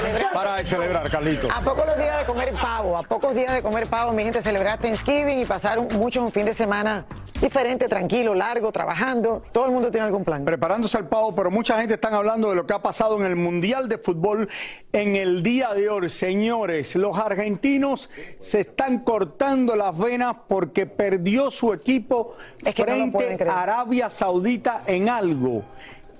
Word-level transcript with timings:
Celebrar. 0.00 0.32
Para 0.32 0.56
de 0.56 0.64
celebrar, 0.64 1.10
Carlito. 1.10 1.48
A 1.50 1.60
pocos 1.60 1.86
los 1.86 1.96
días 1.96 2.18
de 2.18 2.24
comer 2.24 2.52
pavo, 2.54 2.96
a 2.96 3.02
pocos 3.02 3.34
días 3.34 3.52
de 3.54 3.62
comer 3.62 3.86
pavo, 3.86 4.12
mi 4.12 4.22
gente, 4.24 4.40
celebrar 4.42 4.78
Thanksgiving 4.78 5.40
y 5.40 5.44
pasar 5.44 5.78
un- 5.78 5.88
mucho 5.96 6.22
un 6.22 6.30
fin 6.32 6.44
de 6.46 6.54
semana 6.54 7.06
diferente, 7.40 7.88
tranquilo, 7.88 8.34
largo, 8.34 8.72
trabajando. 8.72 9.42
Todo 9.52 9.66
el 9.66 9.72
mundo 9.72 9.90
tiene 9.90 10.06
algún 10.06 10.24
plan. 10.24 10.44
Preparándose 10.44 10.96
al 10.96 11.08
pavo, 11.08 11.34
pero 11.34 11.50
mucha 11.50 11.78
gente 11.78 11.94
está 11.94 12.08
hablando 12.08 12.48
de 12.50 12.56
lo 12.56 12.64
que 12.66 12.72
ha 12.72 12.78
pasado 12.80 13.18
en 13.20 13.26
el 13.26 13.36
Mundial 13.36 13.88
de 13.88 13.98
Fútbol 13.98 14.48
en 14.92 15.16
el 15.16 15.42
día 15.42 15.74
de 15.74 15.88
hoy. 15.90 16.08
Señores, 16.08 16.94
los 16.96 17.18
argentinos 17.18 18.08
se 18.38 18.60
están 18.60 19.00
cortando 19.00 19.76
las 19.76 19.96
venas 19.98 20.36
porque 20.48 20.86
perdió 20.86 21.50
su 21.50 21.72
equipo 21.74 22.34
Es 22.64 22.74
que 22.74 22.84
frente 22.84 23.48
a 23.48 23.62
Arabia 23.62 24.08
Saudita 24.10 24.82
en 24.86 25.08
algo 25.08 25.64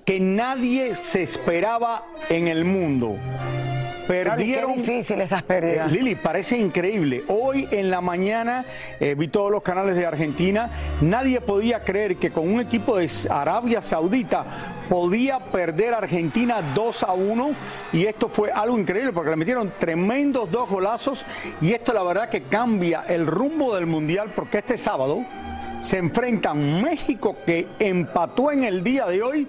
que 0.05 0.19
nadie 0.19 0.95
se 0.95 1.23
esperaba 1.23 2.05
en 2.29 2.47
el 2.47 2.63
mundo. 2.63 3.17
Perdieron 4.07 4.75
Qué 4.75 4.81
difícil 4.81 5.19
esas 5.19 5.41
pérdidas. 5.41 5.91
Eh, 5.91 5.97
Lili, 5.97 6.13
parece 6.13 6.59
increíble. 6.59 7.23
Hoy 7.27 7.67
en 7.71 7.89
la 7.89 8.01
mañana 8.01 8.63
eh, 8.99 9.15
vi 9.17 9.29
todos 9.29 9.51
los 9.51 9.63
canales 9.63 9.95
de 9.95 10.05
Argentina. 10.05 10.69
Nadie 11.01 11.41
podía 11.41 11.79
creer 11.79 12.17
que 12.17 12.29
con 12.29 12.47
un 12.47 12.59
equipo 12.59 12.97
de 12.97 13.09
Arabia 13.31 13.81
Saudita 13.81 14.45
podía 14.89 15.39
perder 15.39 15.95
Argentina 15.95 16.61
2 16.75 17.01
a 17.01 17.13
1. 17.13 17.55
Y 17.93 18.05
esto 18.05 18.29
fue 18.29 18.51
algo 18.51 18.77
increíble 18.77 19.11
porque 19.11 19.31
le 19.31 19.37
metieron 19.37 19.73
tremendos 19.79 20.51
dos 20.51 20.69
golazos. 20.69 21.25
Y 21.61 21.71
esto 21.71 21.91
la 21.93 22.03
verdad 22.03 22.29
que 22.29 22.43
cambia 22.43 23.05
el 23.07 23.25
rumbo 23.25 23.73
del 23.73 23.87
Mundial 23.87 24.33
porque 24.35 24.59
este 24.59 24.77
sábado 24.77 25.25
se 25.81 25.97
enfrentan 25.97 26.83
México 26.83 27.37
que 27.43 27.67
empató 27.79 28.51
en 28.51 28.65
el 28.65 28.83
día 28.83 29.07
de 29.07 29.23
hoy 29.23 29.47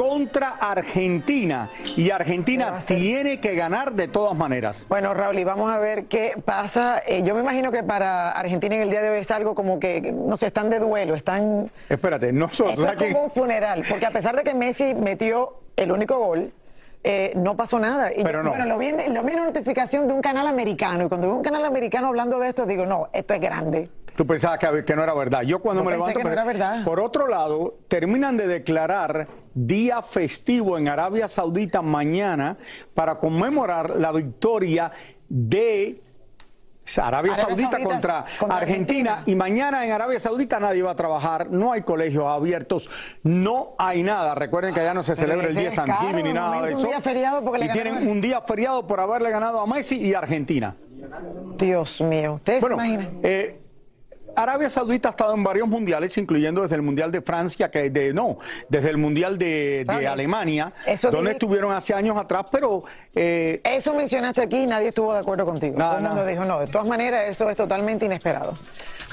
contra 0.00 0.56
Argentina. 0.58 1.68
Y 1.94 2.10
Argentina 2.10 2.78
tiene 2.86 3.38
que 3.38 3.54
ganar 3.54 3.92
de 3.92 4.08
todas 4.08 4.34
maneras. 4.34 4.86
Bueno, 4.88 5.12
Raúl, 5.12 5.38
y 5.38 5.44
vamos 5.44 5.70
a 5.70 5.78
ver 5.78 6.06
qué 6.06 6.40
pasa. 6.42 7.02
Eh, 7.06 7.22
yo 7.22 7.34
me 7.34 7.42
imagino 7.42 7.70
que 7.70 7.82
para 7.82 8.30
Argentina 8.30 8.76
en 8.76 8.82
el 8.82 8.90
día 8.90 9.02
de 9.02 9.10
hoy 9.10 9.18
es 9.18 9.30
algo 9.30 9.54
como 9.54 9.78
que, 9.78 10.00
no 10.10 10.38
sé, 10.38 10.46
están 10.46 10.70
de 10.70 10.78
duelo, 10.78 11.14
están... 11.14 11.70
Espérate, 11.86 12.32
nosotros 12.32 12.78
Esto 12.78 12.86
es 12.86 12.92
aquí. 12.92 13.12
como 13.12 13.24
un 13.24 13.30
funeral, 13.30 13.82
porque 13.86 14.06
a 14.06 14.10
pesar 14.10 14.34
de 14.36 14.42
que 14.42 14.54
Messi 14.54 14.94
metió 14.94 15.60
el 15.76 15.92
único 15.92 16.18
gol, 16.18 16.50
eh, 17.04 17.32
no 17.36 17.54
pasó 17.56 17.78
nada. 17.78 18.10
Y 18.10 18.22
Pero 18.22 18.38
yo, 18.38 18.44
no. 18.44 18.50
Bueno, 18.50 18.64
lo 18.64 18.78
vi, 18.78 18.86
en, 18.86 19.12
lo 19.12 19.22
vi 19.22 19.32
en 19.32 19.40
una 19.40 19.48
notificación 19.48 20.08
de 20.08 20.14
un 20.14 20.22
canal 20.22 20.46
americano, 20.46 21.04
y 21.04 21.08
cuando 21.08 21.26
veo 21.28 21.36
un 21.36 21.42
canal 21.42 21.64
americano 21.66 22.08
hablando 22.08 22.38
de 22.38 22.48
esto, 22.48 22.64
digo, 22.64 22.86
no, 22.86 23.08
esto 23.12 23.34
es 23.34 23.40
grande. 23.40 23.90
Tú 24.16 24.26
pensabas 24.26 24.58
que, 24.58 24.84
que 24.84 24.96
no 24.96 25.02
era 25.02 25.14
verdad. 25.14 25.42
Yo 25.42 25.60
cuando 25.60 25.82
Yo 25.82 25.90
me 25.90 25.96
levanto. 25.96 26.18
que 26.18 26.24
no 26.24 26.30
era 26.32 26.44
verdad. 26.44 26.84
Por 26.84 27.00
otro 27.00 27.26
lado, 27.28 27.78
terminan 27.88 28.36
de 28.36 28.46
declarar 28.46 29.26
día 29.54 30.02
festivo 30.02 30.76
en 30.78 30.88
Arabia 30.88 31.28
Saudita 31.28 31.80
mañana 31.82 32.56
para 32.94 33.16
conmemorar 33.18 33.90
la 33.96 34.12
victoria 34.12 34.90
de. 35.28 36.02
Arabia, 36.96 37.34
Arabia 37.34 37.36
Saudita, 37.36 37.70
Saudita 37.70 37.88
contra, 37.88 38.24
contra 38.40 38.58
Argentina. 38.58 39.10
Argentina. 39.12 39.32
y 39.32 39.36
mañana 39.36 39.84
en 39.84 39.92
Arabia 39.92 40.18
Saudita 40.18 40.58
nadie 40.58 40.82
va 40.82 40.90
a 40.90 40.96
trabajar, 40.96 41.48
no 41.48 41.70
hay 41.72 41.82
colegios 41.82 42.24
abiertos, 42.26 42.90
no 43.22 43.74
hay 43.78 44.02
nada. 44.02 44.34
Recuerden 44.34 44.74
que 44.74 44.80
allá 44.80 44.92
no 44.92 45.04
se 45.04 45.12
Pero 45.14 45.20
celebra 45.28 45.46
el 45.48 45.54
día 45.54 45.72
Thanksgiving 45.72 46.24
ni 46.24 46.32
nada 46.32 46.62
de 46.62 46.72
eso. 46.72 46.88
y 47.60 47.68
tienen 47.68 48.08
un 48.08 48.20
día 48.20 48.40
feriado 48.40 48.86
por 48.88 48.98
haberle 48.98 49.30
ganado 49.30 49.60
a 49.60 49.66
Messi 49.68 49.98
y 50.04 50.14
Argentina. 50.14 50.74
Dios 51.56 52.00
mío, 52.00 52.34
¿ustedes 52.34 52.60
Bueno, 52.60 52.78
se 52.80 52.86
imaginan? 52.86 53.18
eh, 53.22 53.60
Arabia 54.36 54.70
Saudita 54.70 55.08
ha 55.08 55.10
estado 55.10 55.34
en 55.34 55.42
varios 55.42 55.68
mundiales, 55.68 56.16
incluyendo 56.18 56.62
desde 56.62 56.76
el 56.76 56.82
Mundial 56.82 57.10
de 57.12 57.20
Francia, 57.20 57.70
que 57.70 57.90
de 57.90 58.12
no, 58.12 58.38
desde 58.68 58.90
el 58.90 58.98
Mundial 58.98 59.38
de, 59.38 59.84
de. 59.86 60.08
Alemania, 60.08 60.72
Eso 60.86 61.10
donde 61.10 61.32
estuvieron 61.32 61.72
hace 61.72 61.94
años 61.94 62.16
atrás, 62.16 62.46
pero 62.50 62.82
eh, 63.14 63.60
Eso 63.64 63.94
mencionaste 63.94 64.42
aquí 64.42 64.62
y 64.62 64.66
nadie 64.66 64.88
estuvo 64.88 65.12
de 65.12 65.20
acuerdo 65.20 65.44
contigo. 65.44 65.76
Todo 65.76 65.98
el 65.98 66.02
mundo 66.02 66.26
dijo, 66.26 66.44
no, 66.44 66.60
de 66.60 66.66
todas 66.66 66.86
maneras, 66.86 67.28
eso 67.28 67.48
es 67.48 67.56
totalmente 67.56 68.06
inesperado. 68.06 68.54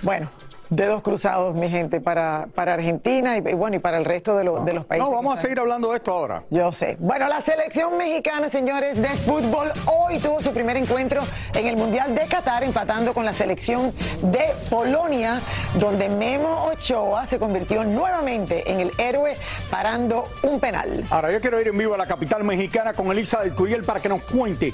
Bueno, 0.04 0.30
dedos 0.70 1.02
cruzados, 1.02 1.56
mi 1.56 1.70
gente, 1.70 2.02
para, 2.02 2.48
para 2.54 2.74
Argentina 2.74 3.38
y, 3.38 3.40
y 3.48 3.54
bueno, 3.54 3.76
y 3.78 3.80
para 3.80 3.98
el 3.98 4.06
resto 4.06 4.36
de, 4.38 4.44
lo- 4.44 4.64
de 4.64 4.74
los 4.74 4.86
países. 4.86 5.08
no, 5.08 5.14
vamos 5.16 5.38
a 5.38 5.42
seguir 5.42 5.60
hablando 5.60 5.92
de 5.92 5.98
esto 5.98 6.12
ahora. 6.14 6.44
Yo 6.50 6.72
sé. 6.72 6.98
Bueno, 7.00 7.28
la 7.28 7.42
selección 7.42 7.98
mexicana, 7.98 8.50
señores, 8.50 9.02
de 9.02 9.08
fútbol 9.10 9.72
hoy 9.86 10.20
tuvo 10.20 10.40
su 10.40 10.54
primer 10.54 10.78
encuentro 10.78 11.22
en 11.54 11.68
el 11.68 11.78
Mundial 11.78 12.14
de 12.16 12.22
Qatar, 12.26 12.64
empatando 12.64 13.14
con 13.14 13.26
la 13.26 13.34
selección 13.34 13.94
de 14.22 14.46
Polonia, 14.70 15.40
donde 15.76 16.10
Memo 16.10 16.66
Ochoa 16.66 17.26
se 17.26 17.40
convirtió 17.40 17.84
nuevamente 17.84 18.70
en 18.72 18.80
el 18.80 18.92
héroe 18.98 19.38
parando 19.72 20.26
un 20.44 20.60
penal. 20.60 21.04
Ahora 21.10 21.32
yo 21.32 21.40
quiero 21.42 21.60
ir 21.62 21.68
en 21.70 21.78
vivo 21.78 21.94
a 21.94 21.98
la 21.98 22.08
capital 22.08 22.44
mexicana 22.44 22.94
con 22.94 23.12
Elisa 23.12 23.42
del 23.42 23.54
Curiel 23.54 23.84
para 23.84 24.00
que 24.00 24.10
nos 24.10 24.22
cuente 24.24 24.74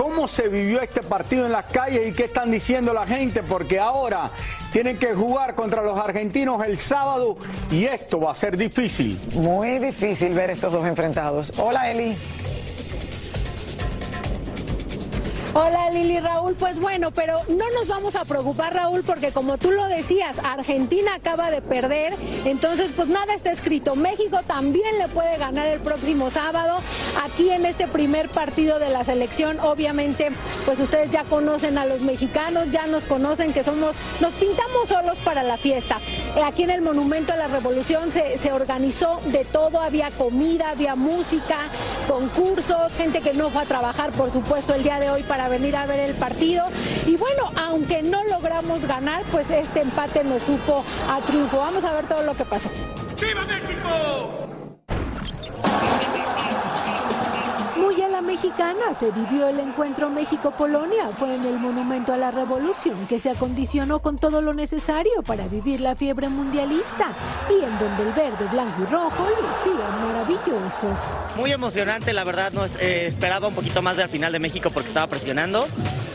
cómo 0.00 0.28
se 0.28 0.48
vivió 0.48 0.80
este 0.80 1.02
partido 1.02 1.44
en 1.44 1.52
las 1.52 1.66
calles 1.66 2.08
y 2.08 2.12
qué 2.12 2.24
están 2.24 2.50
diciendo 2.50 2.94
la 2.94 3.06
gente, 3.06 3.42
porque 3.42 3.78
ahora 3.78 4.30
tienen 4.72 4.98
que 4.98 5.12
jugar 5.12 5.54
contra 5.54 5.82
los 5.82 5.98
argentinos 5.98 6.64
el 6.64 6.78
sábado 6.78 7.36
y 7.70 7.84
esto 7.84 8.18
va 8.18 8.32
a 8.32 8.34
ser 8.34 8.56
difícil. 8.56 9.20
Muy 9.34 9.78
difícil 9.78 10.32
ver 10.32 10.48
estos 10.48 10.72
dos 10.72 10.86
enfrentados. 10.86 11.52
Hola 11.58 11.90
Eli. 11.90 12.16
Hola 15.52 15.90
Lili 15.90 16.20
Raúl, 16.20 16.54
pues 16.54 16.78
bueno, 16.78 17.10
pero 17.10 17.40
no 17.48 17.64
nos 17.74 17.88
vamos 17.88 18.14
a 18.14 18.24
preocupar 18.24 18.72
Raúl 18.72 19.02
porque 19.04 19.32
como 19.32 19.58
tú 19.58 19.72
lo 19.72 19.84
decías, 19.86 20.38
Argentina 20.38 21.16
acaba 21.16 21.50
de 21.50 21.60
perder, 21.60 22.14
entonces 22.44 22.92
pues 22.94 23.08
nada 23.08 23.34
está 23.34 23.50
escrito. 23.50 23.96
México 23.96 24.38
también 24.46 24.96
le 24.98 25.08
puede 25.08 25.38
ganar 25.38 25.66
el 25.66 25.80
próximo 25.80 26.30
sábado 26.30 26.78
aquí 27.24 27.50
en 27.50 27.66
este 27.66 27.88
primer 27.88 28.28
partido 28.28 28.78
de 28.78 28.90
la 28.90 29.02
selección. 29.02 29.58
Obviamente, 29.58 30.28
pues 30.66 30.78
ustedes 30.78 31.10
ya 31.10 31.24
conocen 31.24 31.78
a 31.78 31.86
los 31.86 32.00
mexicanos, 32.02 32.70
ya 32.70 32.86
nos 32.86 33.04
conocen 33.04 33.52
que 33.52 33.64
somos, 33.64 33.96
nos 34.20 34.32
pintamos 34.34 34.88
solos 34.88 35.18
para 35.18 35.42
la 35.42 35.56
fiesta. 35.56 35.98
Eh, 36.36 36.42
aquí 36.44 36.62
en 36.62 36.70
el 36.70 36.82
Monumento 36.82 37.32
a 37.32 37.36
la 37.36 37.48
Revolución 37.48 38.12
se, 38.12 38.38
se 38.38 38.52
organizó 38.52 39.20
de 39.24 39.44
todo, 39.44 39.80
había 39.80 40.12
comida, 40.12 40.70
había 40.70 40.94
música, 40.94 41.58
concursos, 42.06 42.92
gente 42.94 43.20
que 43.20 43.34
no 43.34 43.50
fue 43.50 43.62
a 43.62 43.64
trabajar, 43.64 44.12
por 44.12 44.32
supuesto, 44.32 44.74
el 44.74 44.84
día 44.84 45.00
de 45.00 45.10
hoy 45.10 45.24
para 45.24 45.39
para 45.40 45.48
venir 45.48 45.74
a 45.74 45.86
ver 45.86 46.00
el 46.00 46.14
partido. 46.16 46.68
Y 47.06 47.16
bueno, 47.16 47.50
aunque 47.56 48.02
no 48.02 48.22
logramos 48.24 48.84
ganar, 48.84 49.22
pues 49.32 49.48
este 49.48 49.80
empate 49.80 50.22
nos 50.22 50.42
supo 50.42 50.84
a 51.08 51.18
triunfo. 51.20 51.56
Vamos 51.56 51.82
a 51.82 51.94
ver 51.94 52.06
todo 52.06 52.22
lo 52.22 52.36
que 52.36 52.44
pasó. 52.44 52.68
¡Viva 53.18 53.40
México! 53.46 54.49
Mexicana 58.20 58.94
se 58.98 59.10
vivió 59.10 59.48
el 59.48 59.60
encuentro 59.60 60.10
México-Polonia. 60.10 61.08
Fue 61.16 61.34
en 61.34 61.44
el 61.44 61.58
Monumento 61.58 62.12
a 62.12 62.16
la 62.16 62.30
Revolución 62.30 63.06
que 63.08 63.18
se 63.18 63.30
acondicionó 63.30 64.00
con 64.00 64.18
todo 64.18 64.42
lo 64.42 64.54
necesario 64.54 65.22
para 65.24 65.48
vivir 65.48 65.80
la 65.80 65.96
fiebre 65.96 66.28
mundialista 66.28 67.12
y 67.48 67.64
en 67.64 67.78
donde 67.78 68.02
el 68.02 68.12
verde, 68.12 68.46
blanco 68.52 68.82
y 68.82 68.92
rojo 68.92 69.26
lucían 69.28 70.06
maravillosos. 70.06 70.98
Muy 71.36 71.52
emocionante, 71.52 72.12
la 72.12 72.24
verdad, 72.24 72.52
no 72.52 72.64
eh, 72.64 73.06
esperaba 73.06 73.48
un 73.48 73.54
poquito 73.54 73.82
más 73.82 73.96
del 73.96 74.08
final 74.08 74.32
de 74.32 74.38
México 74.38 74.70
porque 74.70 74.88
estaba 74.88 75.06
presionando, 75.06 75.66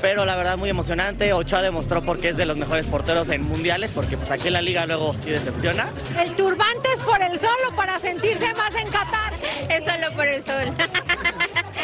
pero 0.01 0.25
la 0.25 0.35
verdad 0.35 0.57
muy 0.57 0.69
emocionante. 0.69 1.33
Ochoa 1.33 1.61
demostró 1.61 2.03
porque 2.03 2.29
es 2.29 2.37
de 2.37 2.45
los 2.45 2.57
mejores 2.57 2.85
porteros 2.85 3.29
en 3.29 3.43
mundiales, 3.43 3.91
porque 3.91 4.17
pues 4.17 4.31
aquí 4.31 4.47
en 4.47 4.53
la 4.53 4.61
liga 4.61 4.85
luego 4.85 5.15
sí 5.15 5.31
decepciona. 5.31 5.89
El 6.19 6.35
turbante 6.35 6.89
es 6.93 7.01
por 7.01 7.21
el 7.21 7.37
sol 7.39 7.57
o 7.71 7.75
para 7.75 7.99
sentirse 7.99 8.53
más 8.53 8.75
en 8.75 8.89
Qatar. 8.89 9.33
Es 9.69 9.83
solo 9.83 10.15
por 10.15 10.27
el 10.27 10.43
sol. 10.43 10.73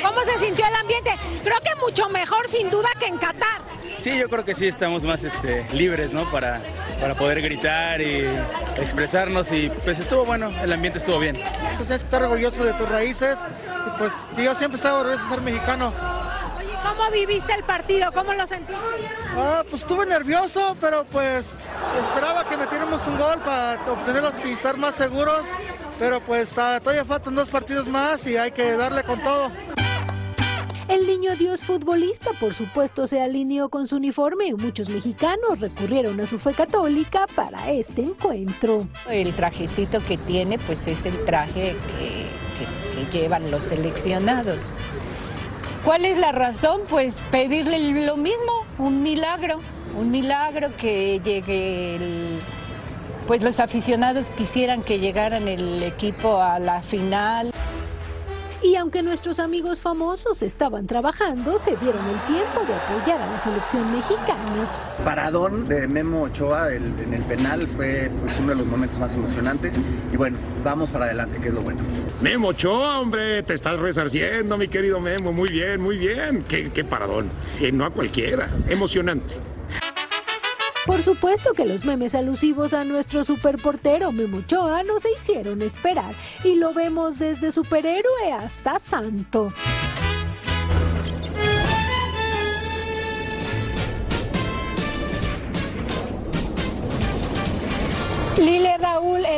¿Cómo 0.01 0.21
se 0.23 0.37
sintió 0.39 0.65
el 0.65 0.75
ambiente? 0.75 1.11
Creo 1.43 1.59
que 1.61 1.75
mucho 1.79 2.09
mejor 2.09 2.47
sin 2.47 2.69
duda 2.69 2.89
que 2.99 3.05
en 3.07 3.17
Qatar. 3.17 3.61
Sí, 3.99 4.17
yo 4.17 4.29
creo 4.29 4.43
que 4.43 4.55
sí 4.55 4.67
estamos 4.67 5.03
más 5.03 5.23
este, 5.23 5.63
libres, 5.73 6.11
¿no? 6.11 6.29
Para, 6.31 6.59
para 6.99 7.13
poder 7.13 7.41
gritar 7.41 8.01
y 8.01 8.25
expresarnos 8.77 9.51
y 9.51 9.69
pues 9.83 9.99
estuvo 9.99 10.25
bueno, 10.25 10.51
el 10.63 10.73
ambiente 10.73 10.97
estuvo 10.97 11.19
bien. 11.19 11.39
Pues 11.77 11.89
es 11.91 12.03
estar 12.03 12.23
orgulloso 12.23 12.63
de 12.63 12.73
tus 12.73 12.89
raíces 12.89 13.37
y 13.63 13.97
pues 13.99 14.13
yo 14.35 14.55
siempre 14.55 14.77
he 14.77 14.77
estado 14.77 15.01
orgulloso 15.01 15.23
de 15.23 15.29
ser 15.35 15.41
mexicano. 15.41 15.93
Oye, 16.57 16.73
¿cómo 16.81 17.11
viviste 17.11 17.53
el 17.53 17.63
partido? 17.63 18.11
¿Cómo 18.11 18.33
lo 18.33 18.47
sentiste? 18.47 18.81
Ah, 19.37 19.63
pues 19.69 19.83
estuve 19.83 20.07
nervioso, 20.07 20.75
pero 20.81 21.05
pues 21.05 21.55
esperaba 22.03 22.43
que 22.49 22.57
metiéramos 22.57 23.05
un 23.05 23.17
gol 23.19 23.39
para 23.41 23.79
obtenerlos 23.87 24.33
y 24.45 24.53
estar 24.53 24.77
más 24.77 24.95
seguros, 24.95 25.45
pero 25.99 26.19
pues 26.21 26.57
ah, 26.57 26.79
todavía 26.81 27.05
faltan 27.05 27.35
dos 27.35 27.49
partidos 27.49 27.87
más 27.87 28.25
y 28.25 28.35
hay 28.35 28.51
que 28.51 28.71
darle 28.71 29.03
con 29.03 29.21
todo. 29.21 29.51
El 30.91 31.07
niño 31.07 31.37
Dios 31.37 31.63
futbolista, 31.63 32.31
por 32.37 32.53
supuesto, 32.53 33.07
se 33.07 33.21
alineó 33.21 33.69
con 33.69 33.87
su 33.87 33.95
uniforme 33.95 34.47
y 34.47 34.53
muchos 34.53 34.89
mexicanos 34.89 35.61
recurrieron 35.61 36.19
a 36.19 36.25
su 36.25 36.37
fe 36.37 36.51
católica 36.51 37.27
para 37.33 37.71
este 37.71 38.01
encuentro. 38.01 38.85
El 39.09 39.33
trajecito 39.33 39.99
que 40.05 40.17
tiene, 40.17 40.59
pues 40.59 40.85
es 40.89 41.05
el 41.05 41.17
traje 41.23 41.77
que, 41.97 43.17
llevan 43.17 43.51
los 43.51 43.63
seleccionados. 43.63 44.63
¿Cuál 45.85 46.03
es 46.03 46.17
la 46.17 46.33
razón? 46.33 46.81
Pues 46.89 47.17
pedirle 47.31 47.79
lo 48.05 48.17
mismo, 48.17 48.65
un 48.77 49.01
milagro, 49.01 49.59
un 49.97 50.11
milagro 50.11 50.71
que 50.77 51.21
llegue 51.23 51.97
pues 53.27 53.43
los 53.43 53.61
aficionados 53.61 54.29
quisieran 54.31 54.83
que 54.83 54.99
llegaran 54.99 55.47
el 55.47 55.81
equipo 55.83 56.41
a 56.41 56.59
la 56.59 56.81
final. 56.81 57.53
Y 58.63 58.75
aunque 58.75 59.01
nuestros 59.01 59.39
amigos 59.39 59.81
famosos 59.81 60.43
estaban 60.43 60.85
trabajando, 60.85 61.57
se 61.57 61.75
dieron 61.77 62.05
el 62.07 62.19
tiempo 62.33 62.61
de 62.67 62.75
apoyar 62.75 63.19
a 63.19 63.31
la 63.31 63.39
selección 63.39 63.91
mexicana. 63.91 64.69
Paradón 65.03 65.67
de 65.67 65.87
Memo 65.87 66.23
Ochoa 66.23 66.73
en 66.73 67.13
el 67.13 67.23
penal 67.23 67.67
fue 67.67 68.11
pues, 68.19 68.37
uno 68.39 68.49
de 68.49 68.55
los 68.55 68.67
momentos 68.67 68.99
más 68.99 69.15
emocionantes. 69.15 69.79
Y 70.13 70.17
bueno, 70.17 70.37
vamos 70.63 70.89
para 70.89 71.05
adelante, 71.05 71.39
que 71.39 71.47
es 71.47 71.53
lo 71.53 71.61
bueno. 71.61 71.81
Memo 72.21 72.49
Ochoa, 72.49 72.99
hombre, 72.99 73.41
te 73.41 73.55
estás 73.55 73.79
resarciendo, 73.79 74.57
mi 74.57 74.67
querido 74.67 74.99
Memo. 74.99 75.31
Muy 75.31 75.49
bien, 75.49 75.81
muy 75.81 75.97
bien. 75.97 76.43
Qué, 76.47 76.69
qué 76.71 76.83
paradón. 76.83 77.29
Y 77.59 77.71
no 77.71 77.85
a 77.85 77.89
cualquiera. 77.89 78.47
Emocionante. 78.69 79.35
Por 80.85 81.03
supuesto 81.03 81.53
que 81.53 81.65
los 81.65 81.85
memes 81.85 82.15
alusivos 82.15 82.73
a 82.73 82.83
nuestro 82.83 83.23
superportero 83.23 84.11
Memochoa 84.11 84.83
no 84.83 84.99
se 84.99 85.11
hicieron 85.11 85.61
esperar 85.61 86.13
y 86.43 86.55
lo 86.55 86.73
vemos 86.73 87.19
desde 87.19 87.51
superhéroe 87.51 88.31
hasta 88.33 88.79
santo. 88.79 89.53
Lile 98.37 98.75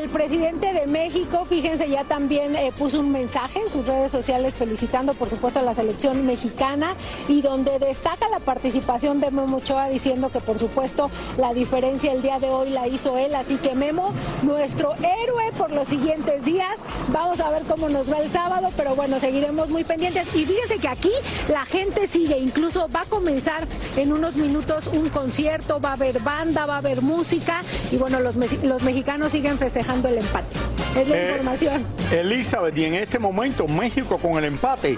el 0.04 0.10
presidente 0.10 0.74
de 0.74 0.86
México, 0.86 1.46
fíjense, 1.46 1.90
ya 1.90 2.04
también 2.04 2.58
eh, 2.58 2.74
puso 2.78 3.00
un 3.00 3.12
mensaje 3.12 3.60
en 3.62 3.70
sus 3.70 3.86
redes 3.86 4.12
sociales 4.12 4.56
felicitando, 4.56 5.14
por 5.14 5.30
supuesto, 5.30 5.60
a 5.60 5.62
la 5.62 5.74
selección 5.74 6.26
mexicana 6.26 6.94
y 7.30 7.42
donde 7.42 7.80
destaca 7.80 8.28
la 8.28 8.40
participación 8.40 9.22
de 9.22 9.32
Memo 9.32 9.58
Ochoa 9.58 9.88
diciendo 9.88 10.30
que, 10.30 10.42
por 10.42 10.60
supuesto, 10.60 11.10
la 11.38 11.54
diferencia 11.54 12.12
el 12.12 12.22
día 12.22 12.38
de 12.40 12.50
hoy 12.50 12.70
la 12.70 12.86
hizo 12.88 13.18
él. 13.18 13.34
Así 13.34 13.56
que 13.56 13.76
Memo, 13.76 14.14
nuestro 14.42 14.94
héroe 14.96 15.52
por 15.58 15.72
los 15.72 15.88
siguientes 15.88 16.44
días. 16.44 16.80
Vamos 17.10 17.40
a 17.40 17.50
ver 17.52 17.64
cómo 17.64 17.88
nos 17.88 18.12
va 18.12 18.18
el 18.18 18.30
sábado, 18.30 18.70
pero 18.76 18.96
bueno, 18.96 19.20
seguiremos 19.22 19.70
muy 19.70 19.86
pendientes. 19.86 20.36
Y 20.36 20.46
fíjense 20.46 20.80
que 20.80 20.88
aquí 20.90 21.12
la 21.48 21.66
gente 21.66 22.08
sigue, 22.08 22.38
incluso 22.40 22.90
va 22.94 23.02
a 23.02 23.06
comenzar 23.06 23.66
en 23.96 24.12
unos 24.12 24.36
minutos 24.36 24.88
un 24.88 25.08
concierto, 25.10 25.80
va 25.80 25.90
a 25.90 25.94
haber 25.94 26.20
banda, 26.20 26.66
va 26.66 26.76
a 26.76 26.78
haber 26.80 27.02
música 27.02 27.62
y 27.92 27.96
bueno, 27.96 28.20
los, 28.20 28.36
los 28.64 28.84
mexicanos 28.84 29.32
siguen 29.32 29.58
festejando 29.58 29.93
el 30.02 30.18
empate. 30.18 30.58
Es 31.00 31.08
la 31.08 31.16
Eh, 31.18 31.30
información. 31.32 31.86
Elizabeth, 32.12 32.78
y 32.78 32.86
en 32.86 32.94
este 32.96 33.20
momento 33.20 33.68
México 33.68 34.18
con 34.18 34.38
el 34.38 34.46
empate 34.46 34.98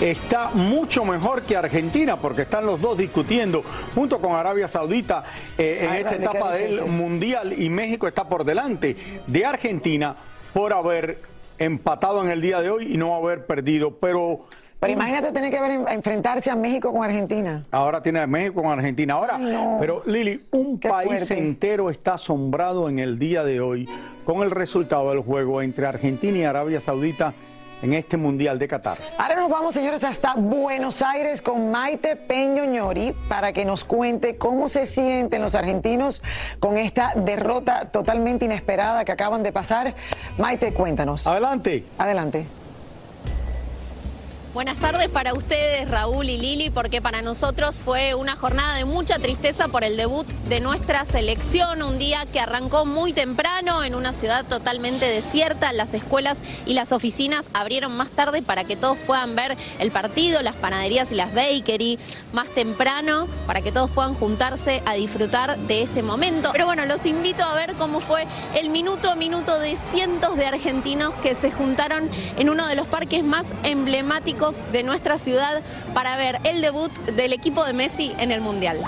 está 0.00 0.50
mucho 0.52 1.04
mejor 1.04 1.42
que 1.42 1.56
Argentina 1.56 2.16
porque 2.16 2.42
están 2.42 2.66
los 2.66 2.80
dos 2.80 2.98
discutiendo 2.98 3.62
junto 3.94 4.20
con 4.20 4.32
Arabia 4.32 4.68
Saudita 4.68 5.24
eh, 5.56 5.78
en 5.82 5.90
Ay, 5.90 6.00
esta 6.00 6.16
etapa 6.16 6.52
del. 6.52 6.84
Mundial 6.84 7.54
y 7.58 7.68
México 7.70 8.06
está 8.06 8.28
por 8.28 8.44
delante 8.44 8.94
de 9.26 9.44
Argentina 9.46 10.14
por 10.52 10.72
haber 10.74 11.18
empatado 11.58 12.22
en 12.22 12.30
el 12.30 12.40
día 12.42 12.60
de 12.60 12.68
hoy 12.70 12.92
y 12.94 12.96
no 12.98 13.14
haber 13.16 13.46
perdido, 13.46 13.92
pero... 13.98 14.46
Pero 14.78 14.92
imagínate 14.92 15.32
tener 15.32 15.50
que 15.50 15.60
ver, 15.60 15.80
enfrentarse 15.88 16.50
a 16.50 16.54
México 16.56 16.92
con 16.92 17.02
Argentina. 17.02 17.64
Ahora 17.70 18.02
tiene 18.02 18.20
a 18.20 18.26
México 18.26 18.62
con 18.62 18.70
Argentina. 18.70 19.14
Ahora, 19.14 19.38
no. 19.38 19.78
pero 19.80 20.02
Lili, 20.06 20.44
un 20.52 20.78
Qué 20.78 20.88
país 20.88 21.08
fuerte. 21.08 21.38
entero 21.38 21.88
está 21.90 22.14
asombrado 22.14 22.88
en 22.88 22.98
el 22.98 23.18
día 23.18 23.42
de 23.42 23.60
hoy 23.60 23.88
con 24.24 24.42
el 24.42 24.50
resultado 24.50 25.10
del 25.10 25.20
juego 25.20 25.62
entre 25.62 25.86
Argentina 25.86 26.36
y 26.38 26.44
Arabia 26.44 26.80
Saudita 26.80 27.32
en 27.82 27.94
este 27.94 28.16
Mundial 28.16 28.58
de 28.58 28.68
Qatar. 28.68 28.98
Ahora 29.18 29.36
nos 29.36 29.50
vamos, 29.50 29.74
señores, 29.74 30.02
hasta 30.04 30.34
Buenos 30.34 31.02
Aires 31.02 31.42
con 31.42 31.70
Maite 31.70 32.16
Peño 32.16 32.64
Ñori 32.64 33.14
para 33.28 33.52
que 33.52 33.64
nos 33.64 33.84
cuente 33.84 34.36
cómo 34.36 34.68
se 34.68 34.86
sienten 34.86 35.42
los 35.42 35.54
argentinos 35.54 36.22
con 36.60 36.76
esta 36.76 37.12
derrota 37.16 37.90
totalmente 37.90 38.44
inesperada 38.46 39.04
que 39.04 39.12
acaban 39.12 39.42
de 39.42 39.52
pasar. 39.52 39.94
Maite, 40.38 40.72
cuéntanos. 40.72 41.26
Adelante. 41.26 41.84
Adelante. 41.98 42.46
Buenas 44.56 44.78
tardes 44.78 45.10
para 45.10 45.34
ustedes, 45.34 45.90
Raúl 45.90 46.30
y 46.30 46.38
Lili, 46.38 46.70
porque 46.70 47.02
para 47.02 47.20
nosotros 47.20 47.82
fue 47.84 48.14
una 48.14 48.36
jornada 48.36 48.76
de 48.76 48.86
mucha 48.86 49.18
tristeza 49.18 49.68
por 49.68 49.84
el 49.84 49.98
debut 49.98 50.26
de 50.48 50.60
nuestra 50.60 51.04
selección, 51.04 51.82
un 51.82 51.98
día 51.98 52.24
que 52.32 52.40
arrancó 52.40 52.86
muy 52.86 53.12
temprano 53.12 53.84
en 53.84 53.94
una 53.94 54.14
ciudad 54.14 54.46
totalmente 54.46 55.04
desierta, 55.04 55.74
las 55.74 55.92
escuelas 55.92 56.42
y 56.64 56.72
las 56.72 56.92
oficinas 56.92 57.50
abrieron 57.52 57.94
más 57.98 58.08
tarde 58.12 58.40
para 58.40 58.64
que 58.64 58.76
todos 58.76 58.96
puedan 58.96 59.36
ver 59.36 59.58
el 59.78 59.90
partido, 59.90 60.40
las 60.40 60.56
panaderías 60.56 61.12
y 61.12 61.16
las 61.16 61.34
bakery 61.34 61.98
más 62.32 62.48
temprano, 62.48 63.28
para 63.46 63.60
que 63.60 63.72
todos 63.72 63.90
puedan 63.90 64.14
juntarse 64.14 64.82
a 64.86 64.94
disfrutar 64.94 65.58
de 65.58 65.82
este 65.82 66.02
momento. 66.02 66.48
Pero 66.52 66.64
bueno, 66.64 66.86
los 66.86 67.04
invito 67.04 67.44
a 67.44 67.54
ver 67.56 67.74
cómo 67.74 68.00
fue 68.00 68.26
el 68.54 68.70
minuto 68.70 69.10
a 69.10 69.16
minuto 69.16 69.58
de 69.58 69.76
cientos 69.76 70.34
de 70.38 70.46
argentinos 70.46 71.14
que 71.16 71.34
se 71.34 71.50
juntaron 71.50 72.08
en 72.38 72.48
uno 72.48 72.66
de 72.66 72.74
los 72.74 72.88
parques 72.88 73.22
más 73.22 73.52
emblemáticos 73.62 74.45
fanáticos 74.46 74.72
de 74.72 74.82
nuestra 74.82 75.18
ciudad 75.18 75.62
para 75.94 76.16
ver 76.16 76.38
el 76.44 76.60
debut 76.60 76.92
del 77.16 77.32
equipo 77.32 77.64
de 77.64 77.72
Messi 77.72 78.12
en 78.18 78.30
el 78.30 78.40
Mundial. 78.40 78.78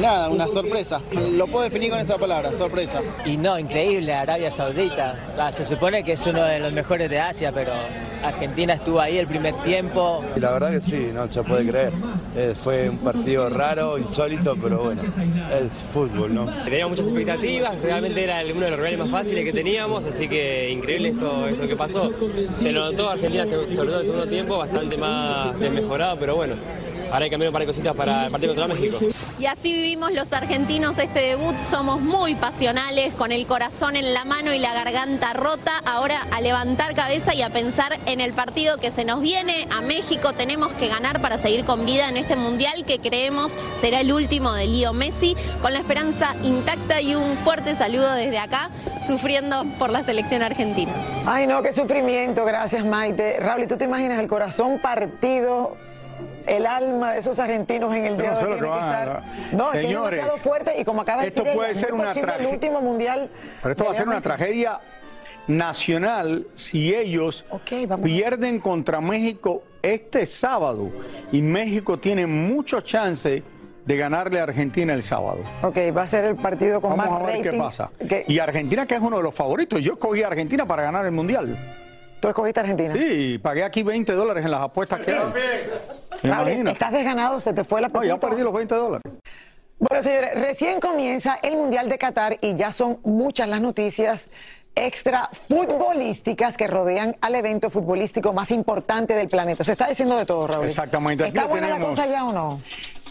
Nada, 0.00 0.28
una 0.28 0.46
sorpresa. 0.46 1.00
Lo 1.12 1.46
puedo 1.46 1.64
definir 1.64 1.90
con 1.90 1.98
esa 1.98 2.16
palabra, 2.16 2.54
sorpresa. 2.54 3.00
Y 3.24 3.36
no, 3.36 3.58
increíble, 3.58 4.14
Arabia 4.14 4.50
Saudita. 4.50 5.18
Ah, 5.38 5.50
se 5.50 5.64
supone 5.64 6.04
que 6.04 6.12
es 6.12 6.26
uno 6.26 6.44
de 6.44 6.60
los 6.60 6.72
mejores 6.72 7.10
de 7.10 7.18
Asia, 7.18 7.50
pero 7.52 7.72
Argentina 8.22 8.74
estuvo 8.74 9.00
ahí 9.00 9.18
el 9.18 9.26
primer 9.26 9.54
tiempo. 9.62 10.22
La 10.36 10.52
verdad 10.52 10.70
que 10.70 10.80
sí, 10.80 11.10
no 11.12 11.30
se 11.30 11.42
puede 11.42 11.66
creer. 11.66 11.92
Eh, 12.36 12.54
fue 12.54 12.88
un 12.88 12.98
partido 12.98 13.48
raro, 13.50 13.98
insólito, 13.98 14.56
pero 14.62 14.84
bueno, 14.84 15.02
es 15.02 15.82
fútbol, 15.92 16.34
¿no? 16.34 16.46
Teníamos 16.64 16.90
muchas 16.90 17.06
expectativas, 17.06 17.80
realmente 17.80 18.22
era 18.22 18.42
uno 18.44 18.60
de 18.60 18.70
los 18.70 18.78
rivales 18.78 18.98
más 18.98 19.10
fáciles 19.10 19.44
que 19.44 19.52
teníamos, 19.52 20.06
así 20.06 20.28
que 20.28 20.70
increíble 20.70 21.08
esto, 21.10 21.48
esto 21.48 21.66
que 21.66 21.76
pasó. 21.76 22.12
Se 22.48 22.70
lo 22.70 22.84
notó 22.84 23.08
Argentina, 23.10 23.44
sobre 23.46 23.74
todo 23.74 23.94
en 23.94 24.00
el 24.00 24.04
segundo 24.04 24.28
tiempo, 24.28 24.58
bastante 24.58 24.96
más 25.00 25.58
desmejorado, 25.58 26.16
pero 26.18 26.36
bueno, 26.36 26.54
ahora 27.10 27.24
hay 27.24 27.30
que 27.30 27.34
cambiar 27.34 27.48
un 27.48 27.52
par 27.52 27.62
de 27.62 27.66
cositas 27.66 27.94
para 27.94 28.26
el 28.26 28.30
partido 28.30 28.54
contra 28.54 28.74
México. 28.74 28.98
Y 29.38 29.46
así 29.46 29.72
vivimos 29.72 30.12
los 30.12 30.32
argentinos 30.32 30.98
este 30.98 31.20
debut, 31.20 31.58
somos 31.60 32.00
muy 32.00 32.34
pasionales, 32.34 33.14
con 33.14 33.32
el 33.32 33.46
corazón 33.46 33.96
en 33.96 34.12
la 34.14 34.24
mano 34.24 34.52
y 34.52 34.58
la 34.58 34.74
garganta 34.74 35.32
rota. 35.32 35.72
Ahora 35.84 36.26
a 36.30 36.40
levantar 36.40 36.94
cabeza 36.94 37.34
y 37.34 37.42
a 37.42 37.50
pensar 37.50 37.98
en 38.06 38.20
el 38.20 38.32
partido 38.32 38.78
que 38.78 38.90
se 38.90 39.04
nos 39.04 39.20
viene 39.20 39.66
a 39.70 39.80
México. 39.80 40.32
Tenemos 40.32 40.72
que 40.74 40.88
ganar 40.88 41.20
para 41.20 41.38
seguir 41.38 41.64
con 41.64 41.86
vida 41.86 42.08
en 42.08 42.16
este 42.16 42.36
mundial 42.36 42.84
que 42.84 42.98
creemos 42.98 43.56
será 43.76 44.00
el 44.00 44.12
último 44.12 44.52
de 44.52 44.66
Lío 44.66 44.92
Messi, 44.92 45.36
con 45.62 45.72
la 45.72 45.78
esperanza 45.78 46.34
intacta 46.42 47.00
y 47.00 47.14
un 47.14 47.36
fuerte 47.38 47.74
saludo 47.74 48.12
desde 48.12 48.38
acá, 48.38 48.70
sufriendo 49.06 49.64
por 49.78 49.90
la 49.90 50.02
selección 50.02 50.42
argentina. 50.42 50.92
Ay, 51.26 51.46
no, 51.46 51.62
qué 51.62 51.72
sufrimiento, 51.72 52.44
gracias 52.44 52.84
Maite. 52.84 53.38
Raúl, 53.40 53.62
¿y 53.62 53.66
tú 53.66 53.76
te 53.76 53.84
imaginas 53.84 54.20
el 54.20 54.28
corazón 54.28 54.80
partido? 54.80 55.76
El 56.46 56.66
alma 56.66 57.12
de 57.12 57.20
esos 57.20 57.38
argentinos 57.38 57.94
en 57.94 58.06
el 58.06 58.16
día 58.18 58.32
no 58.32 58.38
de 58.38 58.44
hoy 58.44 58.50
lo 58.50 58.56
que 58.56 58.62
tiene 58.62 58.72
que 58.74 58.80
van 58.80 58.94
a- 58.94 59.00
estar- 59.02 59.22
No, 59.52 59.64
es 59.66 59.70
que 59.72 59.78
es 59.78 59.84
Señores, 59.86 60.10
demasiado 60.20 60.36
fuerte 60.50 60.80
y 60.80 60.84
como 60.84 61.02
acaba 61.02 61.22
de 61.22 61.28
esto 61.28 61.42
decir 61.44 61.56
puede 61.56 61.70
ella, 61.70 61.80
ser 61.80 61.94
una 61.94 62.04
posible 62.08 62.20
el 62.20 62.26
tragedia. 62.36 62.54
último 62.54 62.80
mundial. 62.80 63.30
Pero 63.62 63.72
esto 63.72 63.84
va 63.84 63.90
a 63.90 63.94
ser 63.94 64.06
una 64.06 64.16
Messi. 64.16 64.24
tragedia 64.28 64.80
nacional 65.46 66.46
si 66.54 66.94
ellos 66.94 67.44
pierden 68.02 68.60
contra 68.60 69.00
México 69.00 69.62
este 69.82 70.26
sábado. 70.26 70.88
Y 71.32 71.42
México 71.42 71.98
tiene 71.98 72.26
mucho 72.26 72.80
chance 72.82 73.42
de 73.84 73.96
ganarle 73.96 74.38
a 74.38 74.44
Argentina 74.44 74.92
el 74.92 75.02
sábado. 75.02 75.38
Ok, 75.62 75.76
va 75.96 76.02
a 76.02 76.06
ser 76.06 76.24
el 76.26 76.36
partido 76.36 76.80
con 76.80 76.90
Vamos 76.96 77.06
más 77.20 77.22
a 77.22 77.26
ver 77.26 77.42
qué 77.42 77.52
pasa. 77.58 77.90
Y 78.28 78.38
Argentina, 78.38 78.86
que 78.86 78.94
es 78.94 79.00
uno 79.00 79.16
de 79.16 79.22
los 79.22 79.34
favoritos. 79.34 79.80
Yo 79.80 79.94
escogí 79.94 80.22
a 80.22 80.28
Argentina 80.28 80.66
para 80.66 80.82
ganar 80.82 81.04
el 81.04 81.12
Mundial. 81.12 81.56
¿Tú 82.20 82.28
escogiste 82.28 82.60
a 82.60 82.62
Argentina? 82.62 82.94
Sí, 82.96 83.38
pagué 83.42 83.64
aquí 83.64 83.82
20 83.82 84.12
dólares 84.12 84.44
en 84.44 84.50
las 84.50 84.60
apuestas 84.60 85.00
que 85.00 85.16
Imagínate. 86.22 86.72
estás 86.72 86.92
desganado, 86.92 87.40
se 87.40 87.52
te 87.52 87.64
fue 87.64 87.80
la 87.80 87.88
No, 87.88 88.04
ya 88.04 88.18
perdí 88.18 88.42
los 88.42 88.52
20 88.52 88.74
dólares. 88.74 89.12
Bueno, 89.78 90.02
señores, 90.02 90.34
recién 90.34 90.78
comienza 90.78 91.38
el 91.42 91.56
Mundial 91.56 91.88
de 91.88 91.96
Qatar 91.96 92.36
y 92.42 92.54
ya 92.54 92.70
son 92.70 92.98
muchas 93.02 93.48
las 93.48 93.62
noticias 93.62 94.28
extra 94.74 95.30
futbolísticas 95.48 96.56
que 96.56 96.66
rodean 96.66 97.16
al 97.20 97.34
evento 97.34 97.70
futbolístico 97.70 98.32
más 98.32 98.50
importante 98.50 99.14
del 99.14 99.28
planeta. 99.28 99.64
Se 99.64 99.72
está 99.72 99.88
diciendo 99.88 100.16
de 100.16 100.26
todo, 100.26 100.46
Raúl. 100.46 100.66
Exactamente. 100.66 101.24
Aquí 101.24 101.36
¿Está 101.36 101.48
buena 101.48 101.68
la 101.68 101.78
cosa 101.78 102.06
ya 102.06 102.24
o 102.24 102.32
no? 102.32 102.60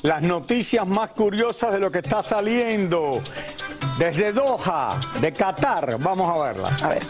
Las 0.04 0.22
noticias 0.22 0.88
más 0.88 1.10
curiosas 1.10 1.74
de 1.74 1.80
lo 1.80 1.92
que 1.92 2.00
está 2.00 2.24
saliendo 2.24 3.22
desde 3.98 4.32
Doha, 4.32 5.00
de 5.20 5.34
Qatar. 5.34 5.98
Vamos 6.00 6.30
a 6.30 6.38
verla. 6.38 6.70
A 6.82 6.88
ver. 6.88 7.04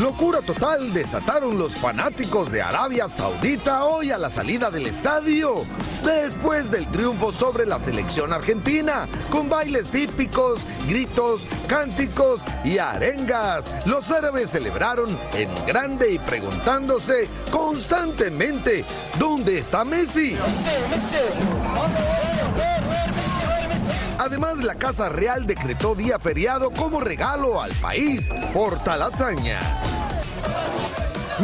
Locura 0.00 0.40
total 0.40 0.92
desataron 0.92 1.56
los 1.56 1.76
fanáticos 1.76 2.50
de 2.50 2.60
Arabia 2.60 3.08
Saudita 3.08 3.84
hoy 3.84 4.10
a 4.10 4.18
la 4.18 4.28
salida 4.28 4.68
del 4.68 4.88
estadio, 4.88 5.64
después 6.04 6.68
del 6.68 6.90
triunfo 6.90 7.30
sobre 7.30 7.64
la 7.64 7.78
selección 7.78 8.32
argentina, 8.32 9.08
con 9.30 9.48
bailes 9.48 9.90
típicos, 9.90 10.66
gritos, 10.88 11.42
cánticos 11.68 12.40
y 12.64 12.78
arengas. 12.78 13.70
Los 13.86 14.10
árabes 14.10 14.50
celebraron 14.50 15.16
en 15.32 15.48
grande 15.64 16.12
y 16.12 16.18
preguntándose 16.18 17.28
constantemente, 17.52 18.84
¿dónde 19.16 19.58
está 19.58 19.84
Messi? 19.84 20.36
Además, 24.18 24.62
la 24.62 24.74
Casa 24.74 25.08
Real 25.08 25.46
decretó 25.46 25.94
día 25.94 26.18
feriado 26.18 26.70
como 26.70 27.00
regalo 27.00 27.60
al 27.60 27.72
país 27.74 28.30
por 28.52 28.82
tal. 28.82 29.02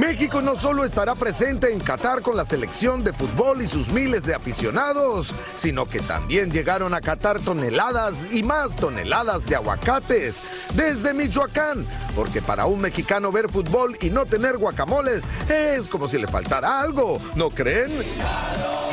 México 0.00 0.40
no 0.40 0.56
solo 0.56 0.86
estará 0.86 1.14
presente 1.14 1.70
en 1.70 1.78
Qatar 1.78 2.22
con 2.22 2.34
la 2.34 2.46
selección 2.46 3.04
de 3.04 3.12
fútbol 3.12 3.60
y 3.60 3.68
sus 3.68 3.90
miles 3.90 4.22
de 4.22 4.34
aficionados, 4.34 5.30
sino 5.56 5.84
que 5.84 6.00
también 6.00 6.50
llegaron 6.50 6.94
a 6.94 7.02
Qatar 7.02 7.38
toneladas 7.38 8.32
y 8.32 8.42
más 8.42 8.76
toneladas 8.76 9.44
de 9.44 9.56
aguacates 9.56 10.36
desde 10.74 11.12
Michoacán, 11.12 11.86
porque 12.16 12.40
para 12.40 12.64
un 12.64 12.80
mexicano 12.80 13.30
ver 13.30 13.50
fútbol 13.50 13.98
y 14.00 14.08
no 14.08 14.24
tener 14.24 14.56
guacamoles 14.56 15.22
es 15.50 15.86
como 15.86 16.08
si 16.08 16.16
le 16.16 16.26
faltara 16.26 16.80
algo, 16.80 17.18
¿no 17.34 17.50
creen? 17.50 17.90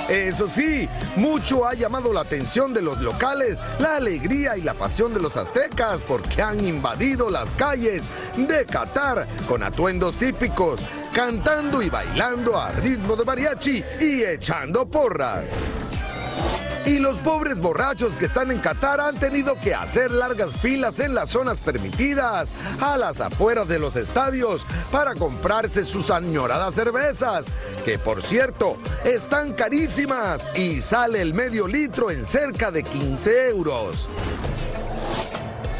Eso 0.09 0.47
sí, 0.47 0.87
mucho 1.17 1.65
ha 1.65 1.73
llamado 1.73 2.13
la 2.13 2.21
atención 2.21 2.73
de 2.73 2.81
los 2.81 3.01
locales, 3.01 3.57
la 3.79 3.97
alegría 3.97 4.55
y 4.55 4.61
la 4.61 4.73
pasión 4.73 5.13
de 5.13 5.19
los 5.19 5.35
aztecas 5.35 5.99
porque 6.07 6.41
han 6.41 6.65
invadido 6.65 7.29
las 7.29 7.49
calles 7.55 8.03
de 8.37 8.65
Qatar 8.65 9.27
con 9.49 9.63
atuendos 9.63 10.15
típicos, 10.15 10.79
cantando 11.17 11.81
y 11.81 11.89
bailando 11.89 12.55
a 12.55 12.71
ritmo 12.73 13.15
de 13.15 13.25
mariachi 13.25 13.83
y 13.99 14.21
echando 14.21 14.87
porras. 14.87 15.45
Y 16.85 16.99
los 16.99 17.17
pobres 17.17 17.57
borrachos 17.57 18.15
que 18.15 18.25
están 18.25 18.51
en 18.51 18.59
Qatar 18.59 19.01
han 19.01 19.15
tenido 19.15 19.59
que 19.59 19.73
hacer 19.73 20.11
largas 20.11 20.53
filas 20.61 20.99
en 20.99 21.15
las 21.15 21.31
zonas 21.31 21.59
permitidas, 21.59 22.49
a 22.79 22.97
las 22.97 23.19
afueras 23.19 23.67
de 23.67 23.79
los 23.79 23.95
estadios, 23.95 24.63
para 24.91 25.15
comprarse 25.15 25.85
sus 25.85 26.11
añoradas 26.11 26.75
cervezas, 26.75 27.47
que 27.83 27.97
por 27.97 28.21
cierto 28.21 28.77
están 29.03 29.53
carísimas 29.53 30.39
y 30.55 30.83
sale 30.83 31.19
el 31.19 31.33
medio 31.33 31.67
litro 31.67 32.11
en 32.11 32.27
cerca 32.27 32.69
de 32.69 32.83
15 32.83 33.49
euros. 33.49 34.07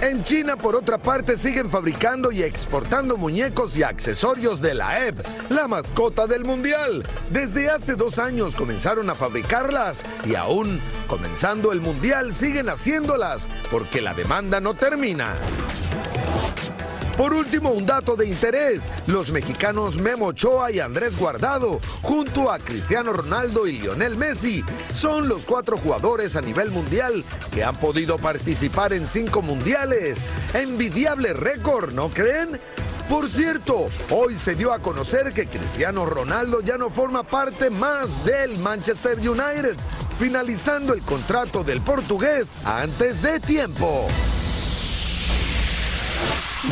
En 0.01 0.23
China, 0.23 0.55
por 0.55 0.75
otra 0.75 0.99
parte, 0.99 1.37
siguen 1.37 1.71
fabricando 1.71 2.31
y 2.31 2.43
exportando 2.43 3.17
muñecos 3.17 3.75
y 3.77 3.83
accesorios 3.83 4.61
de 4.61 4.75
la 4.75 5.07
EP, 5.07 5.25
la 5.49 5.67
mascota 5.67 6.27
del 6.27 6.45
Mundial. 6.45 7.03
Desde 7.31 7.71
hace 7.71 7.95
dos 7.95 8.19
años 8.19 8.55
comenzaron 8.55 9.09
a 9.09 9.15
fabricarlas 9.15 10.05
y 10.23 10.35
aún 10.35 10.79
comenzando 11.07 11.71
el 11.71 11.81
Mundial 11.81 12.35
siguen 12.35 12.69
haciéndolas 12.69 13.47
porque 13.71 13.99
la 14.01 14.13
demanda 14.13 14.59
no 14.59 14.75
termina. 14.75 15.33
Por 17.17 17.33
último, 17.33 17.71
un 17.71 17.87
dato 17.87 18.15
de 18.15 18.27
interés. 18.27 18.83
Los 19.07 19.31
mexicanos 19.31 19.97
Memo 19.97 20.27
Ochoa 20.27 20.71
y 20.71 20.79
Andrés 20.79 21.17
Guardado, 21.17 21.79
junto 22.03 22.51
a 22.51 22.59
Cristiano 22.59 23.11
Ronaldo 23.11 23.65
y 23.65 23.79
Lionel 23.79 24.15
Messi, 24.15 24.63
son 24.93 25.27
los 25.27 25.43
cuatro 25.47 25.79
jugadores 25.79 26.35
a 26.35 26.41
nivel 26.41 26.69
mundial 26.69 27.25
que 27.51 27.63
han 27.63 27.75
podido 27.75 28.19
participar 28.19 28.93
en 28.93 29.07
cinco 29.07 29.41
mundiales. 29.41 30.19
Envidiable 30.53 31.33
récord, 31.33 31.91
¿no 31.93 32.09
creen? 32.11 32.61
Por 33.09 33.29
cierto, 33.29 33.87
hoy 34.11 34.37
se 34.37 34.53
dio 34.53 34.71
a 34.71 34.79
conocer 34.79 35.33
que 35.33 35.47
Cristiano 35.47 36.05
Ronaldo 36.05 36.61
ya 36.61 36.77
no 36.77 36.91
forma 36.91 37.23
parte 37.23 37.71
más 37.71 38.25
del 38.25 38.59
Manchester 38.59 39.17
United, 39.17 39.75
finalizando 40.19 40.93
el 40.93 41.01
contrato 41.01 41.63
del 41.63 41.81
portugués 41.81 42.49
antes 42.63 43.23
de 43.23 43.39
tiempo. 43.39 44.05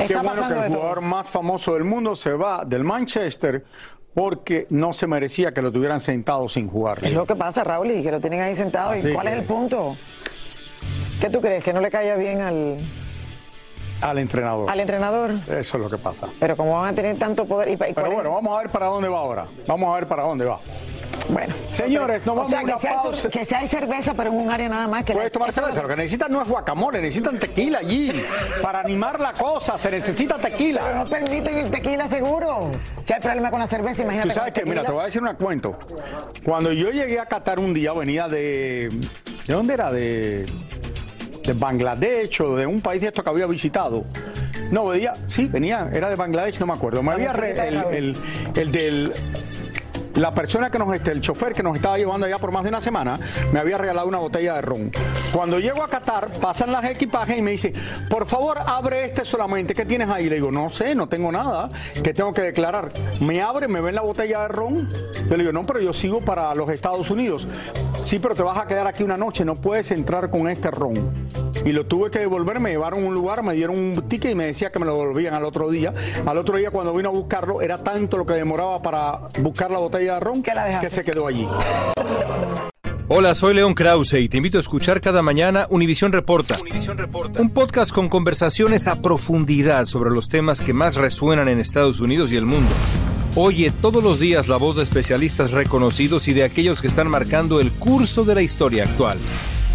Qué 0.07 0.15
bueno 0.17 0.47
que 0.47 0.53
el 0.53 0.67
todo. 0.67 0.75
jugador 0.75 1.01
más 1.01 1.27
famoso 1.29 1.73
del 1.73 1.83
mundo 1.83 2.15
se 2.15 2.31
va 2.33 2.65
del 2.65 2.83
Manchester 2.83 3.63
porque 4.13 4.67
no 4.69 4.93
se 4.93 5.07
merecía 5.07 5.53
que 5.53 5.61
lo 5.61 5.71
tuvieran 5.71 5.99
sentado 5.99 6.47
sin 6.49 6.67
jugar. 6.69 7.03
Es 7.03 7.13
lo 7.13 7.25
que 7.25 7.35
pasa, 7.35 7.63
Raúl, 7.63 7.91
y 7.91 8.03
que 8.03 8.11
lo 8.11 8.19
tienen 8.21 8.41
ahí 8.41 8.55
sentado. 8.55 8.91
Así 8.91 9.09
¿Y 9.09 9.13
cuál 9.13 9.27
que- 9.27 9.33
es 9.33 9.39
el 9.39 9.45
punto? 9.45 9.95
¿Qué 11.19 11.29
tú 11.29 11.41
crees? 11.41 11.63
¿Que 11.63 11.73
no 11.73 11.81
le 11.81 11.89
caía 11.89 12.15
bien 12.15 12.41
al, 12.41 12.77
Al 14.01 14.17
entrenador. 14.17 14.69
al 14.69 14.79
entrenador? 14.79 15.31
Eso 15.31 15.57
es 15.77 15.83
lo 15.83 15.89
que 15.89 15.97
pasa. 15.97 16.27
Pero 16.39 16.55
como 16.55 16.79
van 16.79 16.93
a 16.93 16.95
tener 16.95 17.17
tanto 17.17 17.45
poder... 17.45 17.69
¿y, 17.69 17.77
pa- 17.77 17.89
y 17.89 17.93
cuál 17.93 18.05
Pero 18.05 18.15
bueno, 18.15 18.31
vamos 18.31 18.57
a 18.57 18.61
ver 18.61 18.69
para 18.71 18.85
dónde 18.87 19.09
va 19.09 19.17
ahora. 19.19 19.47
Vamos 19.67 19.89
a 19.89 19.95
ver 19.95 20.07
para 20.07 20.23
dónde 20.23 20.45
va. 20.45 20.59
Bueno. 21.29 21.53
Señores, 21.71 22.25
nos 22.25 22.33
o 22.33 22.35
vamos 22.35 22.49
sea, 22.51 22.59
a 22.59 22.63
una 22.63 22.77
que 22.77 22.87
pausa. 22.87 23.29
que 23.29 23.45
si 23.45 23.55
hay 23.55 23.67
cerveza, 23.67 24.13
pero 24.13 24.29
en 24.29 24.35
un 24.37 24.51
área 24.51 24.69
nada 24.69 24.87
más 24.87 25.03
que... 25.03 25.13
Puedes 25.13 25.31
tomar 25.31 25.51
cerveza. 25.51 25.81
Lo 25.81 25.87
que 25.87 25.95
necesitan 25.95 26.31
no 26.31 26.41
es 26.41 26.47
guacamole, 26.47 27.01
necesitan 27.01 27.39
tequila 27.39 27.79
allí. 27.79 28.11
Para 28.61 28.79
animar 28.81 29.19
la 29.19 29.33
cosa, 29.33 29.77
se 29.77 29.89
necesita 29.91 30.35
Pero 30.37 30.49
tequila. 30.49 30.93
no 30.95 31.09
permiten 31.09 31.57
el 31.57 31.71
tequila 31.71 32.07
seguro. 32.07 32.71
Si 33.03 33.13
hay 33.13 33.19
problema 33.21 33.49
con 33.51 33.59
la 33.59 33.67
cerveza, 33.67 34.03
imagínate. 34.03 34.29
Tú 34.29 34.35
sabes 34.35 34.53
que, 34.53 34.65
mira, 34.65 34.83
te 34.83 34.91
voy 34.91 35.01
a 35.01 35.05
decir 35.05 35.21
un 35.23 35.33
cuento. 35.35 35.77
Cuando 36.43 36.71
yo 36.71 36.91
llegué 36.91 37.19
a 37.19 37.25
Qatar 37.25 37.59
un 37.59 37.73
día, 37.73 37.91
venía 37.93 38.27
de. 38.27 38.89
¿De 39.47 39.53
dónde 39.53 39.73
era? 39.73 39.91
De, 39.91 40.45
de 41.43 41.53
Bangladesh 41.53 42.41
o 42.41 42.55
de 42.55 42.65
un 42.65 42.81
país 42.81 43.01
de 43.01 43.07
estos 43.07 43.23
que 43.23 43.29
había 43.29 43.45
visitado. 43.45 44.03
No, 44.71 44.85
venía, 44.87 45.13
sí, 45.27 45.45
venía, 45.45 45.89
era 45.93 46.09
de 46.09 46.15
Bangladesh, 46.15 46.59
no 46.59 46.65
me 46.65 46.73
acuerdo. 46.73 47.03
Me 47.03 47.11
había 47.13 47.33
re- 47.33 47.51
el, 47.67 47.75
el- 47.91 48.17
el 48.55 48.71
del 48.71 49.13
la 50.15 50.33
persona 50.33 50.69
que 50.69 50.79
nos 50.79 50.93
este, 50.93 51.11
el 51.11 51.21
chofer 51.21 51.53
que 51.53 51.63
nos 51.63 51.75
estaba 51.75 51.97
llevando 51.97 52.25
allá 52.25 52.37
por 52.37 52.51
más 52.51 52.63
de 52.63 52.69
una 52.69 52.81
semana, 52.81 53.19
me 53.51 53.59
había 53.59 53.77
regalado 53.77 54.07
una 54.07 54.19
botella 54.19 54.55
de 54.55 54.61
ron. 54.61 54.91
Cuando 55.33 55.59
llego 55.59 55.83
a 55.83 55.89
Qatar, 55.89 56.31
pasan 56.39 56.71
las 56.71 56.85
equipajes 56.85 57.37
y 57.37 57.41
me 57.41 57.51
dice, 57.51 57.73
por 58.09 58.25
favor, 58.25 58.57
abre 58.65 59.05
este 59.05 59.25
solamente. 59.25 59.73
¿Qué 59.73 59.85
tienes 59.85 60.09
ahí? 60.09 60.29
Le 60.29 60.35
digo, 60.35 60.51
no 60.51 60.69
sé, 60.69 60.95
no 60.95 61.07
tengo 61.07 61.31
nada. 61.31 61.69
¿Qué 62.01 62.13
tengo 62.13 62.31
que 62.33 62.41
declarar? 62.41 62.91
Me 63.19 63.41
abre, 63.41 63.67
me 63.67 63.81
ven 63.81 63.95
la 63.95 64.01
botella 64.01 64.41
de 64.41 64.47
ron. 64.47 64.89
Yo 65.29 65.35
le 65.35 65.43
digo, 65.43 65.51
no, 65.51 65.65
pero 65.65 65.79
yo 65.81 65.91
sigo 65.91 66.21
para 66.21 66.53
los 66.55 66.69
Estados 66.69 67.09
Unidos. 67.09 67.47
Sí, 68.03 68.19
pero 68.19 68.35
te 68.35 68.43
vas 68.43 68.57
a 68.57 68.67
quedar 68.67 68.87
aquí 68.87 69.03
una 69.03 69.17
noche, 69.17 69.43
no 69.43 69.55
puedes 69.55 69.91
entrar 69.91 70.29
con 70.29 70.47
este 70.47 70.71
ron. 70.71 71.24
Y 71.65 71.71
lo 71.71 71.87
tuve 71.87 72.11
que 72.11 72.19
devolver, 72.19 72.59
me 72.59 72.69
llevaron 72.69 73.03
a 73.03 73.07
un 73.07 73.13
lugar, 73.15 73.41
me 73.41 73.55
dieron 73.55 73.77
un 73.77 74.07
ticket 74.07 74.31
y 74.31 74.35
me 74.35 74.45
decía 74.45 74.71
que 74.71 74.77
me 74.77 74.85
lo 74.85 74.93
devolvían 74.93 75.33
al 75.33 75.43
otro 75.43 75.69
día. 75.71 75.91
Al 76.23 76.37
otro 76.37 76.57
día 76.57 76.69
cuando 76.69 76.93
vino 76.93 77.09
a 77.09 77.11
buscarlo, 77.11 77.59
era 77.59 77.83
tanto 77.83 78.17
lo 78.17 78.25
que 78.25 78.33
demoraba 78.33 78.81
para 78.83 79.29
buscar 79.39 79.71
la 79.71 79.79
botella 79.79 80.13
de 80.13 80.19
ron 80.19 80.43
que 80.43 80.89
se 80.91 81.03
quedó 81.03 81.25
allí. 81.25 81.47
Hola, 83.07 83.33
soy 83.33 83.55
León 83.55 83.73
Krause 83.73 84.13
y 84.13 84.29
te 84.29 84.37
invito 84.37 84.59
a 84.59 84.61
escuchar 84.61 85.01
cada 85.01 85.23
mañana 85.23 85.65
Univisión 85.69 86.11
Reporta. 86.11 86.55
Un 87.39 87.49
podcast 87.49 87.91
con 87.91 88.09
conversaciones 88.09 88.87
a 88.87 89.01
profundidad 89.01 89.87
sobre 89.87 90.11
los 90.11 90.29
temas 90.29 90.61
que 90.61 90.73
más 90.73 90.95
resuenan 90.95 91.47
en 91.47 91.59
Estados 91.59 91.99
Unidos 91.99 92.31
y 92.31 92.37
el 92.37 92.45
mundo. 92.45 92.71
Oye 93.37 93.69
todos 93.81 94.01
los 94.01 94.21
días 94.21 94.47
la 94.47 94.55
voz 94.55 94.77
de 94.77 94.83
especialistas 94.83 95.51
reconocidos 95.51 96.29
y 96.29 96.33
de 96.33 96.45
aquellos 96.45 96.81
que 96.81 96.87
están 96.87 97.09
marcando 97.09 97.59
el 97.59 97.73
curso 97.73 98.23
de 98.23 98.33
la 98.33 98.41
historia 98.41 98.85
actual. 98.85 99.17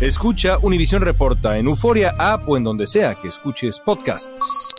Escucha 0.00 0.56
Univisión 0.62 1.02
Reporta 1.02 1.58
en 1.58 1.66
Euforia 1.66 2.14
App 2.18 2.48
o 2.48 2.56
en 2.56 2.64
donde 2.64 2.86
sea 2.86 3.16
que 3.16 3.28
escuches 3.28 3.78
podcasts. 3.80 4.72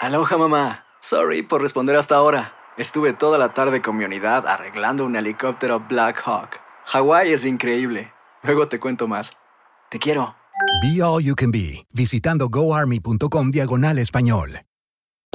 Aloha 0.00 0.38
mamá. 0.38 0.86
Sorry 1.00 1.42
por 1.42 1.60
responder 1.60 1.96
hasta 1.96 2.16
ahora. 2.16 2.54
Estuve 2.78 3.12
toda 3.12 3.36
la 3.36 3.52
tarde 3.52 3.82
con 3.82 3.98
mi 3.98 4.06
unidad 4.06 4.46
arreglando 4.46 5.04
un 5.04 5.16
helicóptero 5.16 5.80
Black 5.80 6.22
Hawk. 6.24 6.60
Hawái 6.86 7.30
es 7.30 7.44
increíble. 7.44 8.10
Luego 8.42 8.68
te 8.68 8.80
cuento 8.80 9.06
más. 9.06 9.32
Te 9.90 9.98
quiero. 9.98 10.34
Be 10.80 11.02
All 11.02 11.22
You 11.22 11.34
Can 11.34 11.50
Be, 11.50 11.86
visitando 11.92 12.48
goarmy.com 12.48 13.50
diagonal 13.50 13.98
español. 13.98 14.60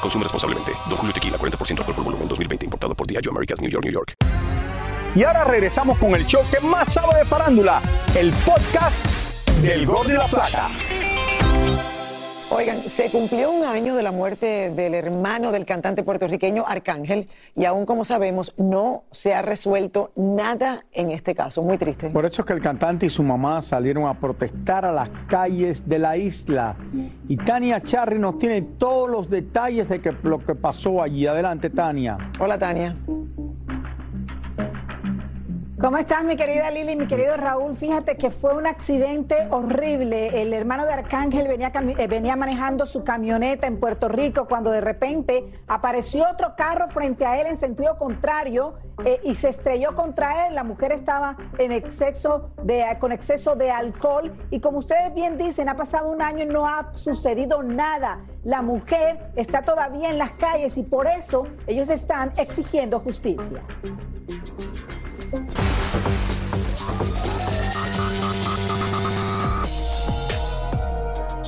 Consume 0.00 0.24
responsablemente. 0.24 0.72
Don 0.88 0.96
Julio 0.96 1.12
Tequila, 1.12 1.38
40% 1.38 1.78
alcohol 1.78 1.94
por 1.94 2.04
volumen, 2.04 2.28
2020. 2.28 2.64
Importado 2.64 2.94
por 2.94 3.06
Diageo 3.06 3.32
Americas, 3.32 3.60
New 3.60 3.70
York, 3.70 3.84
New 3.84 3.92
York. 3.92 4.14
Y 5.14 5.24
ahora 5.24 5.44
regresamos 5.44 5.98
con 5.98 6.14
el 6.14 6.24
show 6.26 6.42
que 6.50 6.60
más 6.60 6.92
sabe 6.92 7.18
de 7.18 7.24
farándula, 7.24 7.80
el 8.14 8.30
podcast 8.44 9.04
del 9.62 9.86
Gol 9.86 10.06
de 10.06 10.14
la 10.14 10.28
Plata. 10.28 10.70
Oigan, 12.50 12.78
se 12.78 13.10
cumplió 13.10 13.52
un 13.52 13.62
año 13.62 13.94
de 13.94 14.02
la 14.02 14.10
muerte 14.10 14.70
del 14.70 14.94
hermano 14.94 15.52
del 15.52 15.66
cantante 15.66 16.02
puertorriqueño 16.02 16.64
Arcángel 16.66 17.28
y 17.54 17.66
aún 17.66 17.84
como 17.84 18.04
sabemos 18.04 18.54
no 18.56 19.04
se 19.10 19.34
ha 19.34 19.42
resuelto 19.42 20.12
nada 20.16 20.86
en 20.92 21.10
este 21.10 21.34
caso. 21.34 21.62
Muy 21.62 21.76
triste. 21.76 22.08
Por 22.08 22.24
eso 22.24 22.40
es 22.40 22.46
que 22.46 22.54
el 22.54 22.62
cantante 22.62 23.04
y 23.04 23.10
su 23.10 23.22
mamá 23.22 23.60
salieron 23.60 24.06
a 24.06 24.18
protestar 24.18 24.86
a 24.86 24.92
las 24.92 25.10
calles 25.28 25.86
de 25.86 25.98
la 25.98 26.16
isla. 26.16 26.76
Y 27.28 27.36
Tania 27.36 27.82
Charry 27.82 28.18
nos 28.18 28.38
tiene 28.38 28.62
todos 28.62 29.10
los 29.10 29.28
detalles 29.28 29.90
de 29.90 30.00
que, 30.00 30.12
lo 30.22 30.38
que 30.38 30.54
pasó 30.54 31.02
allí. 31.02 31.26
Adelante, 31.26 31.68
Tania. 31.68 32.16
Hola, 32.40 32.58
Tania. 32.58 32.96
¿Cómo 35.80 35.96
estás, 35.96 36.24
mi 36.24 36.34
querida 36.34 36.72
Lili, 36.72 36.96
mi 36.96 37.06
querido 37.06 37.36
Raúl? 37.36 37.76
Fíjate 37.76 38.16
que 38.16 38.32
fue 38.32 38.52
un 38.52 38.66
accidente 38.66 39.46
horrible. 39.52 40.42
El 40.42 40.52
hermano 40.52 40.84
de 40.84 40.92
Arcángel 40.92 41.46
venía, 41.46 41.70
eh, 41.72 42.36
manejando 42.36 42.84
su 42.84 43.04
camioneta 43.04 43.68
en 43.68 43.78
Puerto 43.78 44.08
Rico 44.08 44.48
cuando 44.48 44.72
de 44.72 44.80
repente 44.80 45.52
apareció 45.68 46.26
otro 46.28 46.56
carro 46.56 46.88
frente 46.88 47.24
a 47.24 47.40
él 47.40 47.46
en 47.46 47.54
sentido 47.54 47.96
contrario 47.96 48.74
eh, 49.04 49.20
y 49.22 49.36
se 49.36 49.50
estrelló 49.50 49.94
contra 49.94 50.48
él. 50.48 50.56
La 50.56 50.64
mujer 50.64 50.90
estaba 50.90 51.36
en 51.58 51.70
exceso 51.70 52.50
de, 52.64 52.84
con 52.98 53.12
exceso 53.12 53.54
de 53.54 53.70
alcohol 53.70 54.36
y 54.50 54.58
como 54.58 54.78
ustedes 54.78 55.14
bien 55.14 55.38
dicen, 55.38 55.68
ha 55.68 55.76
pasado 55.76 56.10
un 56.10 56.22
año 56.22 56.42
y 56.42 56.46
no 56.46 56.66
ha 56.66 56.90
sucedido 56.96 57.62
nada. 57.62 58.24
La 58.42 58.62
mujer 58.62 59.30
está 59.36 59.62
todavía 59.62 60.10
en 60.10 60.18
las 60.18 60.32
calles 60.32 60.76
y 60.76 60.82
por 60.82 61.06
eso 61.06 61.46
ellos 61.68 61.88
están 61.88 62.32
exigiendo 62.36 62.98
justicia. 62.98 63.62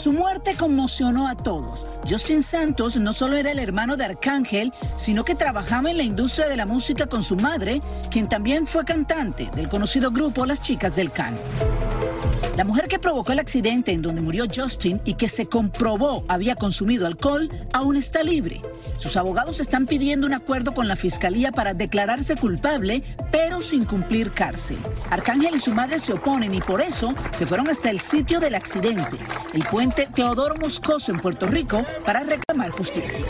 Su 0.01 0.15
muerte 0.15 0.57
conmocionó 0.57 1.29
a 1.29 1.35
todos. 1.35 2.01
Justin 2.09 2.43
Santos 2.43 2.97
no 2.97 3.13
solo 3.13 3.37
era 3.37 3.51
el 3.51 3.59
hermano 3.59 3.99
de 3.99 4.07
Arcángel, 4.07 4.73
sino 4.97 5.25
que 5.25 5.35
trabajaba 5.35 5.91
en 5.91 5.99
la 5.99 6.03
industria 6.05 6.49
de 6.49 6.57
la 6.57 6.65
música 6.65 7.05
con 7.05 7.23
su 7.23 7.37
madre, 7.37 7.81
quien 8.11 8.27
también 8.27 8.67
fue 8.67 8.87
cantante 8.87 9.51
del 9.55 9.69
conocido 9.69 10.11
grupo 10.11 10.47
Las 10.47 10.63
Chicas 10.63 10.97
del 10.97 11.13
Can. 11.13 11.35
La 12.61 12.67
mujer 12.67 12.89
que 12.89 12.99
provocó 12.99 13.33
el 13.33 13.39
accidente 13.39 13.91
en 13.91 14.03
donde 14.03 14.21
murió 14.21 14.45
Justin 14.55 15.01
y 15.07 15.15
que 15.15 15.31
se 15.31 15.47
comprobó 15.47 16.27
había 16.29 16.57
consumido 16.57 17.07
alcohol 17.07 17.51
aún 17.73 17.97
está 17.97 18.23
libre. 18.23 18.61
Sus 18.99 19.17
abogados 19.17 19.61
están 19.61 19.87
pidiendo 19.87 20.27
un 20.27 20.35
acuerdo 20.35 20.75
con 20.75 20.87
la 20.87 20.95
fiscalía 20.95 21.53
para 21.53 21.73
declararse 21.73 22.37
culpable, 22.37 23.03
pero 23.33 23.63
sin 23.63 23.87
cumplir 23.87 24.31
cárcel. 24.31 24.77
Arcángel 25.09 25.55
y 25.55 25.59
su 25.59 25.73
madre 25.73 25.99
se 25.99 26.13
oponen 26.13 26.55
y 26.55 26.61
por 26.61 26.83
eso 26.83 27.15
se 27.33 27.47
fueron 27.47 27.67
hasta 27.67 27.89
el 27.89 28.01
sitio 28.01 28.41
del 28.41 28.55
accidente, 28.55 29.17
el 29.55 29.65
puente 29.65 30.11
Teodoro 30.15 30.57
Moscoso 30.57 31.13
en 31.13 31.19
Puerto 31.19 31.47
Rico, 31.47 31.83
para 32.05 32.21
reclamar 32.25 32.73
justicia. 32.73 33.25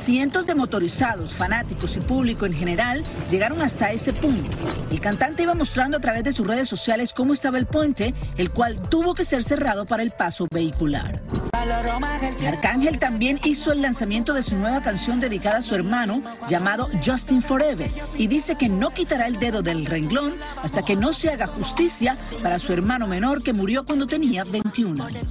Cientos 0.00 0.46
de 0.46 0.54
motorizados, 0.54 1.34
fanáticos 1.34 1.94
y 1.94 2.00
público 2.00 2.46
en 2.46 2.54
general 2.54 3.04
llegaron 3.28 3.60
hasta 3.60 3.92
ese 3.92 4.14
punto. 4.14 4.48
El 4.90 4.98
cantante 4.98 5.42
iba 5.42 5.52
mostrando 5.54 5.98
a 5.98 6.00
través 6.00 6.24
de 6.24 6.32
sus 6.32 6.46
redes 6.46 6.70
sociales 6.70 7.12
cómo 7.12 7.34
estaba 7.34 7.58
el 7.58 7.66
puente, 7.66 8.14
el 8.38 8.50
cual 8.50 8.80
tuvo 8.88 9.12
que 9.14 9.24
ser 9.24 9.42
cerrado 9.44 9.84
para 9.84 10.02
el 10.02 10.10
paso 10.10 10.48
vehicular. 10.50 11.20
Arcángel 12.46 12.98
también 12.98 13.38
hizo 13.44 13.72
el 13.72 13.82
lanzamiento 13.82 14.32
de 14.32 14.42
su 14.42 14.56
nueva 14.56 14.80
canción 14.80 15.20
dedicada 15.20 15.58
a 15.58 15.62
su 15.62 15.74
hermano, 15.74 16.22
llamado 16.48 16.88
Justin 17.04 17.42
Forever, 17.42 17.90
y 18.16 18.28
dice 18.28 18.54
que 18.54 18.68
no 18.68 18.90
quitará 18.90 19.26
el 19.26 19.38
dedo 19.38 19.62
del 19.62 19.84
renglón 19.84 20.34
hasta 20.62 20.82
que 20.82 20.96
no 20.96 21.12
se 21.12 21.30
haga 21.30 21.46
justicia 21.46 22.16
para 22.42 22.58
su 22.58 22.72
hermano 22.72 23.06
menor 23.06 23.42
que 23.42 23.52
murió 23.52 23.84
cuando 23.84 24.06
tenía 24.06 24.44
21 24.44 25.04
años. 25.04 25.26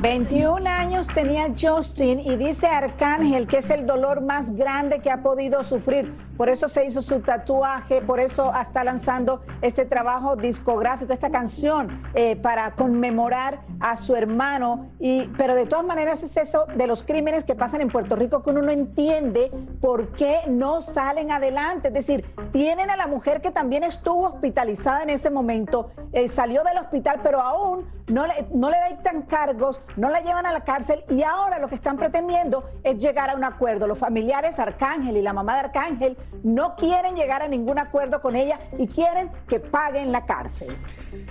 21 0.00 0.68
años 0.68 1.06
tenía 1.06 1.52
Justin 1.58 2.18
y 2.20 2.36
dice 2.36 2.66
Arcángel 2.66 3.46
que 3.46 3.58
es 3.58 3.70
el 3.70 3.86
dolor 3.86 4.20
más 4.20 4.56
grande 4.56 5.00
que 5.00 5.10
ha 5.10 5.22
podido 5.22 5.62
sufrir. 5.62 6.12
Por 6.36 6.48
eso 6.48 6.68
se 6.68 6.84
hizo 6.84 7.02
su 7.02 7.20
tatuaje, 7.20 8.02
por 8.02 8.20
eso 8.20 8.52
está 8.60 8.84
lanzando 8.84 9.42
este 9.60 9.84
trabajo 9.84 10.36
discográfico, 10.36 11.12
esta 11.12 11.30
canción 11.30 12.02
eh, 12.14 12.36
para 12.36 12.72
conmemorar 12.72 13.60
a 13.80 13.96
su 13.96 14.16
hermano. 14.16 14.90
Y, 14.98 15.28
pero 15.36 15.54
de 15.54 15.66
todas 15.66 15.84
maneras 15.84 16.22
es 16.22 16.36
eso 16.36 16.66
de 16.74 16.86
los 16.86 17.04
crímenes 17.04 17.44
que 17.44 17.54
pasan 17.54 17.80
en 17.80 17.90
Puerto 17.90 18.16
Rico 18.16 18.42
que 18.42 18.50
uno 18.50 18.62
no 18.62 18.70
entiende 18.70 19.50
por 19.80 20.12
qué 20.12 20.40
no 20.48 20.82
salen 20.82 21.30
adelante. 21.30 21.88
Es 21.88 21.94
decir, 21.94 22.24
tienen 22.52 22.90
a 22.90 22.96
la 22.96 23.06
mujer 23.06 23.40
que 23.40 23.50
también 23.50 23.84
estuvo 23.84 24.28
hospitalizada 24.28 25.02
en 25.02 25.10
ese 25.10 25.30
momento, 25.30 25.90
eh, 26.12 26.28
salió 26.28 26.62
del 26.64 26.78
hospital, 26.78 27.20
pero 27.22 27.40
aún 27.40 27.86
no 28.08 28.26
le, 28.26 28.34
no 28.52 28.70
le 28.70 28.76
dictan 28.90 29.22
cargos, 29.22 29.80
no 29.96 30.08
la 30.08 30.20
llevan 30.20 30.46
a 30.46 30.52
la 30.52 30.60
cárcel 30.60 31.04
y 31.08 31.22
ahora 31.22 31.58
lo 31.58 31.68
que 31.68 31.74
están 31.74 31.96
pretendiendo 31.96 32.64
es 32.82 32.98
llegar 32.98 33.30
a 33.30 33.36
un 33.36 33.44
acuerdo. 33.44 33.86
Los 33.86 33.98
familiares 33.98 34.58
Arcángel 34.58 35.16
y 35.16 35.22
la 35.22 35.32
mamá 35.32 35.54
de 35.54 35.60
Arcángel 35.60 36.16
no 36.42 36.74
quieren 36.76 37.14
llegar 37.14 37.42
a 37.42 37.48
ningún 37.48 37.78
acuerdo 37.78 38.20
con 38.20 38.36
ella 38.36 38.58
y 38.78 38.86
quieren 38.88 39.30
que 39.48 39.60
paguen 39.60 40.10
la 40.12 40.26
cárcel. 40.26 40.68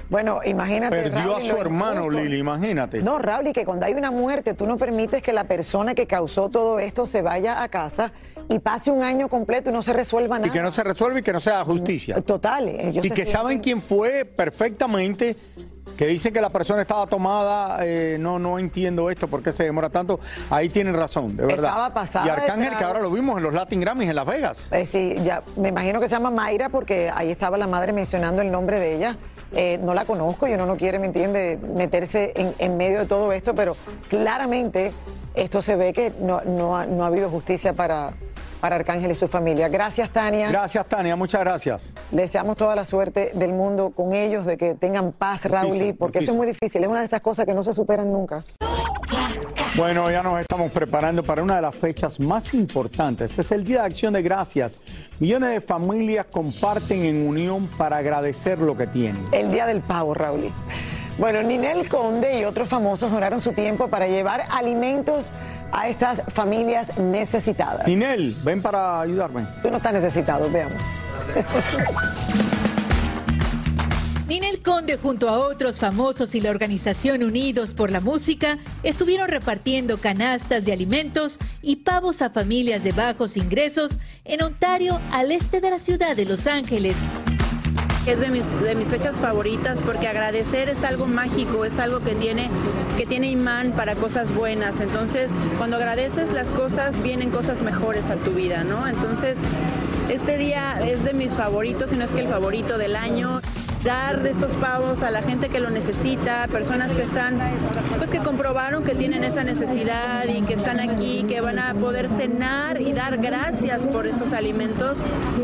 Bueno, 0.10 0.40
imagínate. 0.46 0.96
Perdió 0.96 1.20
Raúl, 1.34 1.36
a 1.36 1.42
su 1.42 1.56
hermano, 1.58 2.02
injusto. 2.02 2.20
Lili, 2.24 2.38
imagínate. 2.40 3.02
No, 3.02 3.18
Raúl, 3.20 3.48
y 3.48 3.54
que 3.54 3.66
cuando 3.66 3.86
hay 3.86 3.94
una 3.94 4.12
muerte, 4.12 4.54
tú 4.54 4.66
no 4.68 4.78
permites 4.78 5.22
que 5.24 5.34
la 5.34 5.46
persona 5.46 5.96
que 5.96 6.06
causó 6.08 6.50
todo 6.50 6.80
esto 6.80 7.06
se 7.06 7.22
vaya 7.22 7.64
a 7.64 7.68
casa 7.70 8.12
y 8.50 8.60
pase 8.60 8.92
un 8.92 9.04
año 9.04 9.28
completo 9.28 9.70
y 9.70 9.74
no 9.74 9.82
se 9.82 9.94
resuelva 9.94 10.38
nada. 10.38 10.48
Y 10.48 10.52
que 10.52 10.62
no 10.62 10.72
se 10.72 10.84
resuelve 10.84 11.20
y 11.22 11.24
que 11.24 11.34
no 11.34 11.40
se 11.40 11.50
haga 11.50 11.66
justicia. 11.66 12.22
Total. 12.22 12.68
ellos 12.68 13.04
Y 13.06 13.10
se 13.10 13.16
que 13.16 13.24
sienten- 13.24 13.32
saben 13.32 13.60
quién 13.60 13.82
fue 13.82 14.26
perfectamente, 14.26 15.36
que 16.02 16.08
dicen 16.08 16.34
que 16.34 16.42
la 16.42 16.50
persona 16.50 16.82
estaba 16.82 17.06
tomada, 17.06 17.86
eh, 17.86 18.18
no, 18.20 18.40
no 18.40 18.58
entiendo 18.58 19.12
esto, 19.12 19.28
por 19.28 19.44
qué 19.44 19.52
se 19.52 19.66
demora 19.66 19.92
tanto. 19.92 20.20
Ahí 20.50 20.68
tienen 20.68 20.96
razón, 20.96 21.38
de 21.38 21.46
verdad. 21.46 21.70
Estaba 21.70 21.94
pasada 21.94 22.26
y 22.26 22.30
Arcángel, 22.30 22.76
que 22.76 22.84
ahora 22.84 23.02
lo 23.02 23.12
vimos 23.12 23.38
en 23.38 23.44
los 23.44 23.54
Latin 23.54 23.80
Grammys 23.80 24.10
en 24.10 24.16
Las 24.16 24.26
Vegas. 24.26 24.68
Eh, 24.72 24.88
sí, 24.88 25.14
ya, 25.24 25.44
me 25.58 25.70
imagino 25.70 26.00
que 26.00 26.08
se 26.08 26.16
llama 26.16 26.32
Mayra 26.32 26.70
porque 26.70 27.12
ahí 27.14 27.30
estaba 27.30 27.56
la 27.56 27.68
madre 27.68 27.94
mencionando 27.94 28.42
el 28.42 28.52
nombre 28.52 28.80
de 28.80 28.96
ella. 28.96 29.16
Eh, 29.54 29.80
no 29.82 29.94
la 29.94 30.06
conozco 30.06 30.48
y 30.48 30.54
uno 30.54 30.66
no 30.66 30.78
quiere, 30.78 30.98
¿me 30.98 31.08
entiende?, 31.08 31.58
meterse 31.76 32.32
en, 32.36 32.54
en 32.58 32.78
medio 32.78 33.00
de 33.00 33.06
todo 33.06 33.34
esto, 33.34 33.54
pero 33.54 33.76
claramente 34.10 34.94
esto 35.34 35.62
se 35.62 35.76
ve 35.76 35.92
que 35.92 36.14
no, 36.20 36.42
no 36.42 36.78
ha, 36.78 36.86
no 36.86 37.04
ha 37.04 37.08
habido 37.08 37.30
justicia 37.30 37.74
para, 37.74 38.14
para 38.62 38.78
Arcángel 38.78 39.12
y 39.12 39.16
su 39.16 39.28
familia. 39.28 39.68
Gracias, 39.68 40.10
Tania. 40.10 40.50
Gracias, 40.50 40.86
Tania, 40.86 41.16
muchas 41.18 41.42
gracias. 41.42 41.94
Les 42.12 42.30
deseamos 42.30 42.56
toda 42.56 42.76
la 42.76 42.86
suerte 42.86 43.32
del 43.34 43.52
mundo 43.52 43.92
con 43.94 44.14
ellos, 44.14 44.46
de 44.46 44.56
que 44.56 44.76
tengan 44.76 45.12
paz, 45.12 45.44
Raúl, 45.46 45.72
Difícil, 45.72 45.96
porque 45.96 46.20
eso 46.20 46.32
es 46.32 46.38
muy 46.38 46.48
difícil. 46.48 46.84
Es 46.84 46.90
una 46.90 47.00
de 47.00 47.06
esas 47.06 47.22
cosas 47.22 47.46
que 47.46 47.54
no 47.54 47.64
se 47.64 47.74
superan 47.74 48.12
nunca. 48.12 48.44
Bueno, 49.76 50.12
ya 50.12 50.22
nos 50.22 50.40
estamos 50.42 50.70
preparando 50.72 51.24
para 51.24 51.42
una 51.42 51.56
de 51.56 51.62
las 51.62 51.74
fechas 51.74 52.20
más 52.20 52.54
importantes. 52.54 53.40
Es 53.40 53.52
el 53.54 53.64
Día 53.64 53.82
de 53.82 53.88
Acción 53.88 54.14
de 54.14 54.22
Gracias. 54.22 54.78
Millones 55.20 55.50
de 55.52 55.62
familias 55.62 56.26
comparten 56.30 57.06
en 57.06 57.26
unión 57.26 57.68
para 57.78 57.98
agradecer 57.98 58.60
lo 58.60 58.76
que 58.76 58.88
tienen. 58.88 59.24
El 59.32 59.50
Día 59.50 59.66
del 59.66 59.80
Pavo, 59.80 60.14
Raúl. 60.14 60.52
Bueno, 61.18 61.42
Ninel 61.44 61.88
Conde 61.88 62.40
y 62.40 62.44
otros 62.44 62.68
famosos 62.68 63.12
donaron 63.12 63.40
su 63.40 63.54
tiempo 63.54 63.88
para 63.88 64.08
llevar 64.08 64.44
alimentos 64.52 65.32
a 65.72 65.88
estas 65.88 66.22
familias 66.34 66.98
necesitadas. 66.98 67.88
Ninel, 67.88 68.36
ven 68.44 68.62
para 68.62 69.00
ayudarme. 69.00 69.48
Tú 69.64 69.72
no 69.72 69.78
estás 69.78 69.94
necesitado, 69.94 70.52
veamos. 70.52 70.82
Conde 74.64 74.98
junto 74.98 75.28
a 75.28 75.40
otros 75.40 75.80
famosos 75.80 76.36
y 76.36 76.42
la 76.42 76.52
organización 76.52 77.24
Unidos 77.24 77.74
por 77.74 77.90
la 77.90 78.00
Música 78.00 78.60
estuvieron 78.84 79.28
repartiendo 79.28 79.98
canastas 79.98 80.66
de 80.66 80.72
alimentos 80.72 81.40
y 81.62 81.78
pavos 81.78 82.22
a 82.22 82.30
familias 82.30 82.84
de 82.84 82.92
bajos 82.92 83.38
ingresos 83.38 84.00
en 84.24 84.44
Ontario, 84.44 85.00
al 85.12 85.32
este 85.32 85.62
de 85.62 85.72
la 85.72 85.80
ciudad 85.80 86.16
de 86.16 86.26
Los 86.26 86.46
Ángeles. 86.46 86.96
Es 88.06 88.20
de 88.20 88.30
mis, 88.30 88.62
de 88.62 88.76
mis 88.76 88.90
fechas 88.90 89.20
favoritas 89.20 89.80
porque 89.80 90.08
agradecer 90.08 90.70
es 90.70 90.84
algo 90.84 91.08
mágico, 91.08 91.66
es 91.66 91.80
algo 91.80 92.00
que 92.00 92.14
tiene, 92.14 92.50
que 92.98 93.06
tiene 93.06 93.30
imán 93.32 93.72
para 93.72 93.96
cosas 93.96 94.34
buenas. 94.34 94.80
Entonces, 94.80 95.32
cuando 95.58 95.78
agradeces 95.78 96.32
las 96.32 96.50
cosas, 96.50 97.02
vienen 97.02 97.32
cosas 97.32 97.62
mejores 97.62 98.10
a 98.10 98.16
tu 98.16 98.32
vida, 98.32 98.64
¿no? 98.64 98.88
Entonces, 98.88 99.38
este 100.10 100.38
día 100.38 100.80
es 100.86 101.04
de 101.04 101.14
mis 101.14 101.32
favoritos, 101.32 101.92
si 101.92 101.96
no 101.96 102.04
es 102.04 102.12
que 102.12 102.20
el 102.22 102.28
favorito 102.28 102.78
del 102.78 102.96
año. 102.96 103.42
Dar 103.84 104.24
estos 104.28 104.52
pavos 104.54 105.02
a 105.02 105.10
la 105.10 105.24
gente 105.24 105.50
que 105.50 105.60
lo 105.60 105.72
necesita, 105.72 106.48
personas 106.48 106.92
que 106.92 107.02
están, 107.02 107.40
pues 107.98 108.12
que 108.12 108.20
comprobaron 108.20 108.84
que 108.84 108.94
tienen 108.94 109.24
esa 109.24 109.44
necesidad 109.44 110.26
y 110.28 110.42
que 110.42 110.54
están 110.54 110.80
aquí, 110.80 111.26
que 111.28 111.42
van 111.42 111.58
a 111.58 111.74
poder 111.74 112.08
cenar 112.08 112.80
y 112.80 112.94
dar 112.94 113.18
gracias 113.18 113.88
por 113.88 114.06
esos 114.06 114.34
alimentos. 114.34 115.00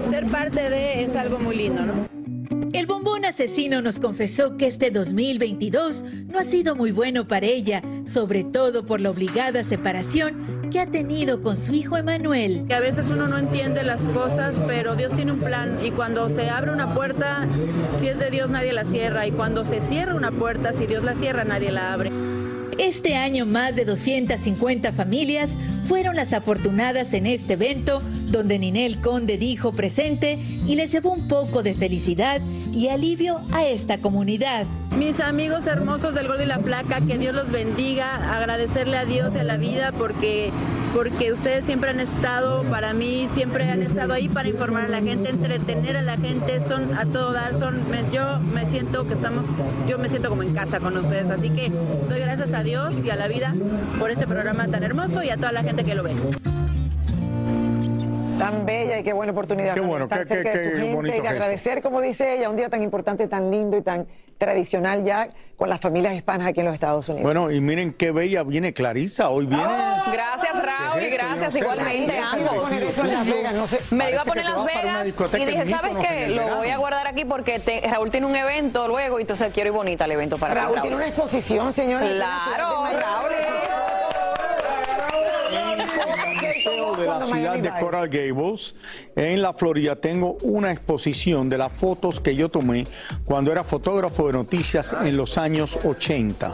Ser 0.10 0.28
parte 0.28 0.70
de 0.70 1.04
es 1.04 1.16
algo 1.16 1.40
muy 1.40 1.56
lindo, 1.56 1.84
¿no? 1.84 1.94
El 2.74 2.86
bombón 2.86 3.26
asesino 3.26 3.82
nos 3.82 4.00
confesó 4.00 4.56
que 4.56 4.68
este 4.68 4.92
2022 4.92 6.06
no 6.28 6.38
ha 6.38 6.44
sido 6.44 6.76
muy 6.76 6.92
bueno 6.92 7.28
para 7.28 7.48
ella, 7.48 7.82
sobre 8.06 8.44
todo 8.44 8.86
por 8.86 9.02
la 9.02 9.10
obligada 9.10 9.64
separación 9.64 10.57
que 10.70 10.80
ha 10.80 10.86
tenido 10.86 11.42
con 11.42 11.58
su 11.58 11.74
hijo 11.74 11.98
Emanuel. 11.98 12.66
Que 12.68 12.76
a 12.76 12.80
veces 12.80 13.10
uno 13.10 13.28
no 13.28 13.38
entiende 13.38 13.84
las 13.84 14.08
cosas, 14.10 14.62
pero 14.68 14.96
Dios 14.96 15.14
tiene 15.14 15.32
un 15.32 15.40
plan 15.40 15.80
y 15.84 15.92
cuando 15.92 16.30
se 16.30 16.50
abre 16.50 16.72
una 16.72 16.94
puerta, 16.94 17.48
si 18.00 18.08
es 18.08 18.20
de 18.20 18.30
Dios 18.30 18.50
nadie 18.50 18.74
la 18.74 18.84
cierra 18.84 19.28
y 19.28 19.32
cuando 19.32 19.64
se 19.66 19.82
cierra 19.82 20.16
una 20.16 20.32
puerta, 20.32 20.74
si 20.74 20.86
Dios 20.86 21.04
la 21.04 21.16
cierra 21.16 21.44
nadie 21.44 21.72
la 21.72 21.94
abre. 21.94 22.12
Este 22.78 23.16
año 23.16 23.46
más 23.46 23.76
de 23.76 23.86
250 23.86 24.92
familias 24.92 25.58
fueron 25.88 26.16
las 26.16 26.34
afortunadas 26.34 27.14
en 27.14 27.26
este 27.26 27.54
evento 27.54 28.02
donde 28.28 28.60
Ninel 28.60 29.00
Conde 29.02 29.38
dijo 29.38 29.72
presente 29.72 30.40
y 30.66 30.76
les 30.76 30.92
llevó 30.92 31.12
un 31.14 31.28
poco 31.28 31.64
de 31.64 31.74
felicidad 31.76 32.42
y 32.74 32.90
alivio 32.90 33.40
a 33.52 33.66
esta 33.66 33.98
comunidad. 34.00 34.66
Mis 34.98 35.20
amigos 35.20 35.68
hermosos 35.68 36.16
del 36.16 36.28
Gordo 36.28 36.42
y 36.44 36.48
la 36.48 36.58
Placa, 36.60 37.02
que 37.02 37.18
Dios 37.20 37.36
los 37.36 37.52
bendiga, 37.52 38.36
agradecerle 38.36 38.98
a 38.98 39.06
Dios 39.06 39.36
y 39.36 39.40
a 39.40 39.44
la 39.44 39.58
vida 39.58 39.92
porque, 39.92 40.52
porque 40.94 41.32
ustedes 41.32 41.66
siempre 41.66 41.92
han 41.92 42.00
estado, 42.00 42.64
para 42.64 42.94
mí, 42.94 43.28
siempre 43.34 43.70
han 43.70 43.84
estado 43.84 44.14
ahí 44.14 44.28
para 44.28 44.50
informar 44.50 44.86
a 44.86 44.88
la 44.88 45.02
gente, 45.02 45.30
entretener 45.30 45.98
a 45.98 46.02
la 46.02 46.18
gente, 46.18 46.62
son 46.62 46.96
a 46.96 47.06
todo 47.06 47.32
dar, 47.32 47.54
son, 47.54 47.88
me- 47.92 48.04
yo 48.12 48.40
me 48.40 48.66
siento 48.66 49.06
que 49.08 49.14
estamos, 49.14 49.46
yo 49.88 50.00
me 50.00 50.10
siento 50.10 50.30
como 50.30 50.42
en 50.42 50.54
casa 50.56 50.80
con 50.80 50.98
ustedes, 50.98 51.30
así 51.30 51.50
que 51.52 51.70
doy 52.10 52.20
gracias 52.20 52.54
a 52.54 52.64
Dios 52.64 52.96
y 53.06 53.10
a 53.12 53.16
la 53.16 53.28
vida 53.28 53.54
por 54.00 54.10
este 54.10 54.26
programa 54.26 54.68
tan 54.68 54.82
hermoso 54.84 55.22
y 55.24 55.30
a 55.30 55.38
toda 55.38 55.52
la 55.52 55.62
gente 55.64 55.84
que 55.84 55.94
lo 55.94 56.02
ve. 56.04 56.16
Tan 58.38 58.66
bella 58.66 59.00
y 59.00 59.04
qué 59.04 59.14
buena 59.14 59.32
oportunidad 59.32 59.74
Qué 59.74 59.82
de 59.82 59.86
bueno, 59.88 60.06
estar 60.06 60.20
qué- 60.24 60.28
cerca 60.28 60.52
qué- 60.52 60.58
de 60.58 60.64
su 60.64 60.70
qué 60.72 60.78
gente 60.78 60.96
bonito 60.96 61.14
y 61.16 61.18
de 61.18 61.22
gesto. 61.22 61.30
agradecer, 61.36 61.82
como 61.82 62.02
dice 62.02 62.36
ella, 62.36 62.50
un 62.50 62.56
día 62.56 62.70
tan 62.70 62.84
importante, 62.84 63.28
tan 63.28 63.50
lindo 63.50 63.78
y 63.78 63.82
tan 63.82 64.08
tradicional 64.38 65.04
ya 65.04 65.30
con 65.56 65.68
las 65.70 65.82
familias 65.82 66.14
hispanas 66.14 66.48
aquí 66.50 66.60
en 66.60 66.68
los 66.68 66.76
Estados 66.76 67.10
Unidos. 67.10 67.24
Bueno, 67.24 67.50
y 67.50 67.60
miren 67.60 67.92
qué 67.94 68.12
bella 68.12 68.44
viene 68.44 68.72
Clarisa. 68.74 69.30
Hoy 69.30 69.48
viene. 69.48 69.64
Gracias, 69.64 70.54
Raúl, 70.64 71.02
y 71.02 71.10
gracias 71.10 71.54
no 71.54 71.60
igualmente 71.60 72.18
a 72.20 72.32
ambos. 72.34 72.54
poner 72.70 72.84
eso 72.84 73.02
en 73.04 73.14
Las 73.14 73.26
Vegas, 73.26 73.54
no 73.56 73.66
sé, 73.68 73.80
Me 73.90 74.12
iba 74.12 74.22
a 74.22 74.26
poner 74.26 74.46
Las 74.46 74.64
Vegas 74.64 75.08
y 75.40 75.46
dije, 75.46 75.66
¿sabes 75.66 75.94
qué? 76.08 76.28
Lo 76.28 76.58
voy 76.58 76.70
a 76.70 76.78
guardar 76.78 77.08
aquí 77.08 77.26
porque 77.26 77.58
te- 77.58 77.82
Raúl 77.90 78.12
tiene 78.12 78.28
un 78.28 78.36
evento 78.36 78.88
luego 78.88 79.18
y 79.18 79.22
entonces 79.24 79.52
quiero 79.52 79.70
ir 79.70 79.74
bonita 79.76 80.04
al 80.04 80.12
evento 80.12 80.38
para 80.38 80.54
Raúl 80.54 80.76
ti, 80.76 80.82
tiene 80.82 80.96
una 80.98 81.08
exposición, 81.08 81.74
señores. 81.74 82.12
Claro, 82.14 82.84
Raúl. 82.86 83.32
De 86.98 87.08
la 87.08 87.22
ciudad 87.22 87.58
de 87.58 87.72
Coral 87.80 88.10
Gables, 88.10 88.76
en 89.16 89.42
la 89.42 89.54
Florida, 89.54 89.96
tengo 89.96 90.38
una 90.44 90.72
exposición 90.72 91.50
de 91.50 91.58
las 91.58 91.72
fotos 91.72 92.20
que 92.20 92.36
yo 92.36 92.50
tomé 92.50 92.84
cuando 93.26 93.52
era 93.52 93.64
fotógrafo 93.64 94.28
de 94.28 94.34
noticias 94.34 94.96
en 95.04 95.18
los 95.18 95.38
años 95.38 95.78
80. 95.86 96.52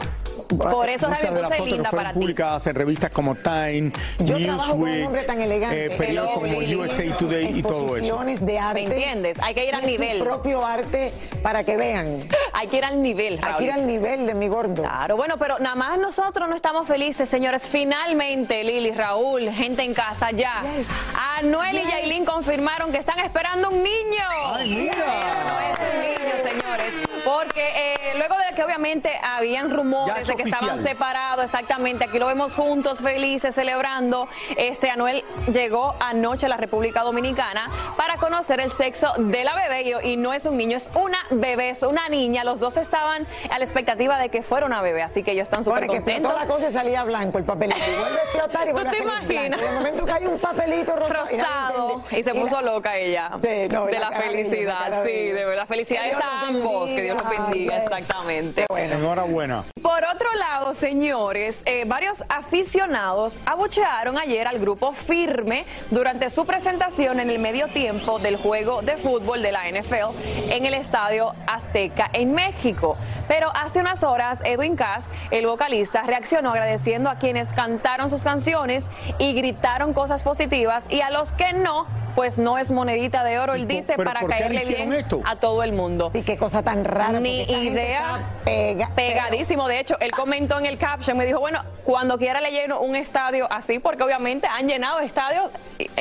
Por 0.48 0.88
eso, 0.88 1.08
Muchas 1.08 1.22
Javi, 1.24 1.34
de 1.34 1.40
las 1.42 1.50
puse 1.50 1.58
fotos 1.58 1.72
linda 1.72 1.90
para 1.90 2.12
ti. 2.12 2.18
publicadas 2.20 2.66
en 2.66 2.74
revistas 2.74 3.10
como 3.10 3.34
Time, 3.34 3.92
Yo 4.18 4.38
trabajo 4.38 4.70
con 4.72 4.80
un 4.80 4.86
Newsweek, 4.86 5.06
hombre 5.06 5.22
tan 5.22 5.40
elegante. 5.40 5.86
eh, 5.86 5.90
periódicos 5.90 6.34
como. 6.34 6.58
USA 6.58 7.04
Today 7.18 7.58
y 7.58 7.62
todo 7.62 7.96
eso. 7.96 8.24
De 8.44 8.58
arte. 8.58 8.86
¿Me 8.86 8.94
entiendes? 8.94 9.38
Hay 9.42 9.54
que 9.54 9.66
ir 9.66 9.74
al 9.74 9.82
su 9.82 9.86
nivel. 9.88 10.22
propio 10.22 10.64
arte 10.64 11.12
para 11.42 11.64
que 11.64 11.76
vean. 11.76 12.06
Hay 12.56 12.68
que 12.68 12.76
ir 12.78 12.84
al 12.84 13.02
nivel, 13.02 13.34
Hay 13.34 13.40
Raúl. 13.42 13.58
que 13.58 13.64
ir 13.64 13.72
al 13.72 13.86
nivel 13.86 14.26
de 14.26 14.34
mi 14.34 14.46
gordo. 14.48 14.82
Claro, 14.82 15.16
bueno, 15.16 15.36
pero 15.38 15.58
nada 15.58 15.74
más 15.74 15.98
nosotros 15.98 16.48
no 16.48 16.54
estamos 16.54 16.86
felices, 16.86 17.28
señores. 17.28 17.62
Finalmente, 17.68 18.62
Lili, 18.62 18.92
Raúl, 18.92 19.50
gente 19.50 19.82
en 19.82 19.92
casa 19.92 20.30
ya. 20.30 20.62
Anuel 21.38 21.78
y 21.78 21.90
Yailin 21.90 22.24
confirmaron 22.24 22.92
que 22.92 22.98
están 22.98 23.18
esperando 23.18 23.70
un 23.70 23.82
niño. 23.82 24.22
Ay, 24.46 24.83
obviamente 28.64 29.10
habían 29.22 29.70
rumores 29.70 30.26
de 30.26 30.36
que 30.36 30.42
estaban 30.44 30.82
separados, 30.82 31.44
exactamente. 31.44 32.04
Aquí 32.04 32.18
lo 32.18 32.26
vemos 32.26 32.54
juntos, 32.54 33.00
felices, 33.00 33.54
celebrando. 33.54 34.28
Este 34.56 34.90
Anuel 34.90 35.24
llegó 35.52 35.94
anoche 36.00 36.46
a 36.46 36.48
la 36.48 36.56
República 36.56 37.02
Dominicana 37.02 37.70
para 37.96 38.16
conocer 38.16 38.60
el 38.60 38.70
sexo 38.70 39.12
de 39.18 39.44
la 39.44 39.54
bebé 39.54 39.82
y, 40.02 40.12
y 40.12 40.16
no 40.16 40.32
es 40.32 40.46
un 40.46 40.56
niño, 40.56 40.76
es 40.76 40.90
una 40.94 41.18
bebé, 41.30 41.70
es 41.70 41.82
una 41.82 42.08
niña. 42.08 42.44
Los 42.44 42.60
dos 42.60 42.76
estaban 42.76 43.26
a 43.50 43.58
la 43.58 43.64
expectativa 43.64 44.18
de 44.18 44.28
que 44.28 44.42
fuera 44.42 44.66
una 44.66 44.80
bebé, 44.82 45.02
así 45.02 45.22
que 45.22 45.32
ellos 45.32 45.44
están 45.44 45.64
súper 45.64 45.86
contentos. 45.86 46.32
toda 46.32 46.44
la 46.44 46.48
cosa 46.50 46.70
salía 46.70 47.04
blanco 47.04 47.38
el 47.38 47.44
papelito. 47.44 47.78
Y 47.78 47.94
vuelve 48.00 48.18
a 48.18 48.22
explotar 48.24 48.64
y 48.66 48.70
¿Tú 48.70 48.72
vuelve 48.74 48.90
te 48.90 48.96
a 48.98 49.02
imaginas? 49.02 49.60
De 49.60 49.70
momento 49.72 50.04
cae 50.06 50.26
un 50.28 50.38
papelito 50.38 50.96
rosado. 50.96 51.28
y 51.30 51.36
Rosado 51.36 51.92
entiende. 52.04 52.20
y 52.20 52.22
se 52.24 52.34
puso 52.34 52.60
loca 52.62 52.96
ella 52.96 53.30
Sí, 53.42 53.68
no, 53.70 53.86
de 53.86 53.92
la 53.98 54.10
la 54.10 54.12
felicidad, 54.12 55.02
sí, 55.04 55.10
de 55.10 55.44
verdad, 55.44 55.66
felicidades 55.66 56.16
a 56.16 56.46
ambos, 56.48 56.92
que 56.92 57.02
Dios 57.02 57.16
los 57.18 57.28
bendiga. 57.28 57.44
bendiga, 57.48 57.74
Ay, 57.76 57.82
exactamente. 57.82 58.53
Enhorabuena. 58.56 59.64
Por 59.82 60.04
otro 60.04 60.28
lado, 60.34 60.74
señores, 60.74 61.62
eh, 61.66 61.84
varios 61.86 62.24
aficionados 62.28 63.40
abuchearon 63.46 64.18
ayer 64.18 64.46
al 64.46 64.58
grupo 64.58 64.92
Firme 64.92 65.64
durante 65.90 66.30
su 66.30 66.46
presentación 66.46 67.20
en 67.20 67.30
el 67.30 67.38
medio 67.38 67.68
tiempo 67.68 68.18
del 68.18 68.36
juego 68.36 68.82
de 68.82 68.96
fútbol 68.96 69.42
de 69.42 69.52
la 69.52 69.68
NFL 69.68 70.16
en 70.50 70.66
el 70.66 70.74
Estadio 70.74 71.34
Azteca 71.46 72.08
en 72.12 72.32
México. 72.32 72.96
Pero 73.28 73.50
hace 73.54 73.80
unas 73.80 74.02
horas, 74.02 74.42
Edwin 74.44 74.76
Cass, 74.76 75.10
el 75.30 75.46
vocalista, 75.46 76.02
reaccionó 76.02 76.50
agradeciendo 76.50 77.10
a 77.10 77.18
quienes 77.18 77.52
cantaron 77.52 78.10
sus 78.10 78.24
canciones 78.24 78.90
y 79.18 79.32
gritaron 79.34 79.92
cosas 79.92 80.22
positivas 80.22 80.86
y 80.90 81.00
a 81.00 81.10
los 81.10 81.32
que 81.32 81.52
no, 81.52 81.86
pues 82.14 82.38
no 82.38 82.58
es 82.58 82.70
monedita 82.70 83.24
de 83.24 83.38
oro, 83.38 83.54
él 83.54 83.66
dice, 83.66 83.96
para 83.96 84.26
caerle 84.26 84.62
bien 84.66 84.92
esto? 84.92 85.20
a 85.24 85.36
todo 85.36 85.62
el 85.62 85.72
mundo. 85.72 86.10
Y 86.14 86.22
qué 86.22 86.36
cosa 86.36 86.62
tan 86.62 86.84
rara. 86.84 87.20
Ni 87.20 87.42
idea. 87.42 88.20
Pega- 88.44 88.90
Pegadísimo. 88.94 89.66
De 89.68 89.80
hecho, 89.80 89.96
él 90.00 90.10
comentó 90.10 90.58
en 90.58 90.66
el 90.66 90.78
caption, 90.78 91.16
me 91.16 91.24
dijo, 91.26 91.40
bueno, 91.40 91.60
cuando 91.84 92.18
quiera 92.18 92.40
le 92.40 92.50
lleno 92.50 92.80
un 92.80 92.96
estadio 92.96 93.46
así, 93.50 93.78
porque 93.78 94.02
obviamente 94.02 94.46
han 94.46 94.68
llenado 94.68 95.00
estadios, 95.00 95.50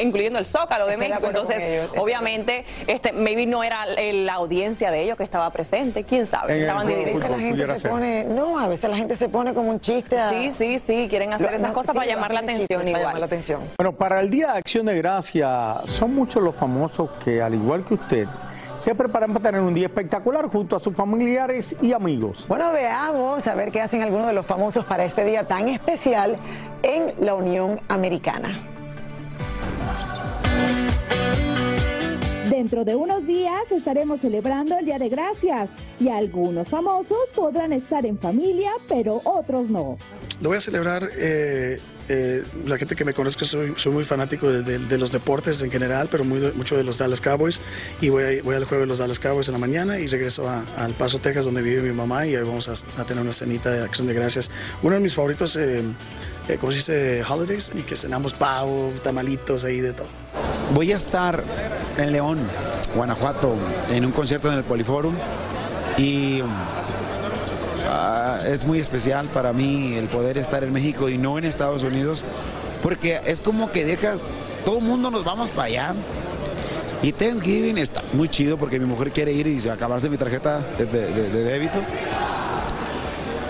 incluyendo 0.01 0.39
el 0.39 0.45
Zócalo 0.45 0.85
de 0.85 0.93
Estoy 0.93 1.09
México. 1.09 1.27
Entonces, 1.27 1.65
ellos, 1.65 1.89
obviamente, 1.97 2.65
este, 2.87 3.11
maybe 3.11 3.45
no 3.45 3.63
era 3.63 3.85
la 3.85 4.33
audiencia 4.33 4.91
de 4.91 5.01
ellos 5.01 5.17
que 5.17 5.23
estaba 5.23 5.49
presente, 5.51 6.03
quién 6.03 6.25
sabe. 6.25 6.59
Estaban 6.61 6.87
divididos. 6.87 7.29
La 7.29 7.37
gente 7.37 7.65
se 7.67 7.79
ser. 7.79 7.91
pone- 7.91 8.23
no, 8.25 8.59
a 8.59 8.67
veces 8.67 8.89
la 8.89 8.97
gente 8.97 9.15
se 9.15 9.29
pone 9.29 9.53
como 9.53 9.69
un 9.69 9.79
chiste. 9.81 10.17
a- 10.17 10.29
Sí, 10.29 10.51
sí, 10.51 10.79
sí, 10.79 11.07
quieren 11.09 11.33
hacer 11.33 11.49
Lo- 11.51 11.55
esas 11.57 11.69
no, 11.69 11.73
cosas 11.75 11.93
sí, 11.93 11.97
para 11.99 12.09
llamar 12.09 12.31
la 12.33 12.39
atención 12.41 12.59
chiste, 12.59 12.75
para 12.77 12.89
igual. 12.89 13.01
llamar 13.03 13.19
la 13.19 13.25
atención. 13.25 13.61
Bueno, 13.77 13.91
para 13.93 14.19
el 14.19 14.29
Día 14.29 14.53
de 14.53 14.57
Acción 14.59 14.85
de 14.85 14.95
Gracia, 14.97 15.75
son 15.87 16.13
muchos 16.15 16.41
los 16.41 16.55
famosos 16.55 17.09
que, 17.23 17.41
al 17.41 17.53
igual 17.55 17.83
que 17.85 17.95
usted, 17.95 18.27
se 18.83 18.93
preparan 18.93 19.31
para 19.31 19.51
tener 19.51 19.61
un 19.61 19.73
día 19.73 19.85
espectacular 19.85 20.49
junto 20.49 20.75
a 20.75 20.79
sus 20.79 20.93
familiares 20.93 21.73
y 21.81 21.93
amigos. 21.93 22.43
Bueno, 22.49 22.73
veamos 22.73 23.47
a 23.47 23.55
ver 23.55 23.71
qué 23.71 23.79
hacen 23.79 24.01
algunos 24.01 24.27
de 24.27 24.33
los 24.33 24.45
famosos 24.45 24.83
para 24.85 25.05
este 25.05 25.23
día 25.23 25.47
tan 25.47 25.69
especial 25.69 26.35
en 26.81 27.13
la 27.25 27.33
Unión 27.33 27.79
Americana. 27.87 28.72
Dentro 32.63 32.85
de 32.85 32.95
unos 32.95 33.27
días 33.27 33.69
estaremos 33.71 34.21
celebrando 34.21 34.77
el 34.79 34.85
Día 34.85 34.97
de 34.97 35.09
Gracias 35.09 35.71
y 35.99 36.07
algunos 36.07 36.69
famosos 36.69 37.17
podrán 37.35 37.73
estar 37.73 38.05
en 38.05 38.17
familia, 38.17 38.71
pero 38.87 39.19
otros 39.25 39.69
no. 39.69 39.97
Lo 40.39 40.47
voy 40.47 40.57
a 40.59 40.61
celebrar, 40.61 41.09
eh, 41.17 41.81
eh, 42.07 42.41
la 42.65 42.77
gente 42.77 42.95
que 42.95 43.03
me 43.03 43.13
conozca, 43.13 43.43
soy, 43.43 43.73
soy 43.75 43.91
muy 43.91 44.05
fanático 44.05 44.49
de, 44.49 44.61
de- 44.63 44.79
de 44.79 44.97
los 44.97 45.11
deportes 45.11 45.61
en 45.61 45.71
general, 45.71 46.07
pero 46.09 46.23
muy, 46.23 46.39
mucho 46.55 46.77
de 46.77 46.85
los 46.85 46.97
Dallas 46.97 47.19
Cowboys. 47.19 47.59
Y 47.99 48.07
voy, 48.07 48.23
a- 48.39 48.41
voy 48.43 48.55
al 48.55 48.63
juego 48.63 48.83
de 48.83 48.87
los 48.87 48.99
Dallas 48.99 49.19
Cowboys 49.19 49.49
en 49.49 49.53
la 49.55 49.59
mañana 49.59 49.99
y 49.99 50.07
regreso 50.07 50.47
a, 50.47 50.63
a 50.77 50.85
El 50.85 50.93
Paso, 50.93 51.19
Texas, 51.19 51.43
donde 51.43 51.61
vive 51.61 51.81
mi 51.81 51.91
mamá, 51.93 52.25
y 52.25 52.33
ahí 52.33 52.43
vamos 52.43 52.69
a, 52.69 53.01
a 53.01 53.03
tener 53.05 53.21
una 53.21 53.33
cenita 53.33 53.71
de 53.71 53.81
acción 53.83 54.07
de 54.07 54.13
gracias. 54.13 54.49
Uno 54.81 54.95
de 54.95 55.01
mis 55.01 55.15
favoritos, 55.15 55.57
eh, 55.57 55.81
eh, 56.47 56.57
¿cómo 56.61 56.71
se 56.71 56.77
dice? 56.77 57.23
Holidays, 57.29 57.73
y 57.75 57.81
que 57.81 57.97
cenamos 57.97 58.33
pavo, 58.33 58.93
tamalitos 59.03 59.65
ahí 59.65 59.81
de 59.81 59.91
todo. 59.91 60.07
Voy 60.73 60.93
a 60.93 60.95
estar 60.95 61.43
en 61.97 62.11
León, 62.11 62.39
Guanajuato, 62.95 63.55
en 63.91 64.05
un 64.05 64.11
concierto 64.11 64.51
en 64.51 64.57
el 64.57 64.63
Poliforum 64.63 65.15
y 65.97 66.41
ah, 67.87 68.39
es 68.45 68.65
muy 68.65 68.79
especial 68.79 69.27
para 69.27 69.53
mí 69.53 69.95
el 69.95 70.07
poder 70.07 70.37
estar 70.37 70.63
en 70.63 70.73
México 70.73 71.09
y 71.09 71.17
no 71.17 71.37
en 71.37 71.45
Estados 71.45 71.83
Unidos 71.83 72.23
porque 72.81 73.21
es 73.25 73.39
como 73.39 73.71
que 73.71 73.85
dejas, 73.85 74.21
todo 74.65 74.79
el 74.79 74.83
mundo 74.83 75.09
nos 75.09 75.23
vamos 75.23 75.49
para 75.49 75.67
allá. 75.67 75.95
Y 77.01 77.11
Thanksgiving 77.11 77.77
está 77.77 78.01
muy 78.13 78.29
chido 78.29 78.57
porque 78.57 78.79
mi 78.79 78.85
mujer 78.85 79.11
quiere 79.11 79.33
ir 79.33 79.47
y 79.47 79.69
acabarse 79.69 80.09
mi 80.09 80.17
tarjeta 80.17 80.59
de 80.77 81.43
débito. 81.43 81.79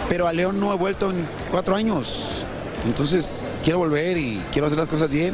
Pero 0.10 0.28
a 0.28 0.34
León 0.34 0.60
no 0.60 0.72
he 0.74 0.76
vuelto 0.76 1.12
en 1.12 1.28
cuatro 1.50 1.76
años. 1.76 2.46
Entonces 2.86 3.44
quiero 3.64 3.80
volver 3.80 4.18
y 4.18 4.42
quiero 4.52 4.68
hacer 4.68 4.78
las 4.78 4.88
cosas 4.88 5.10
bien 5.10 5.34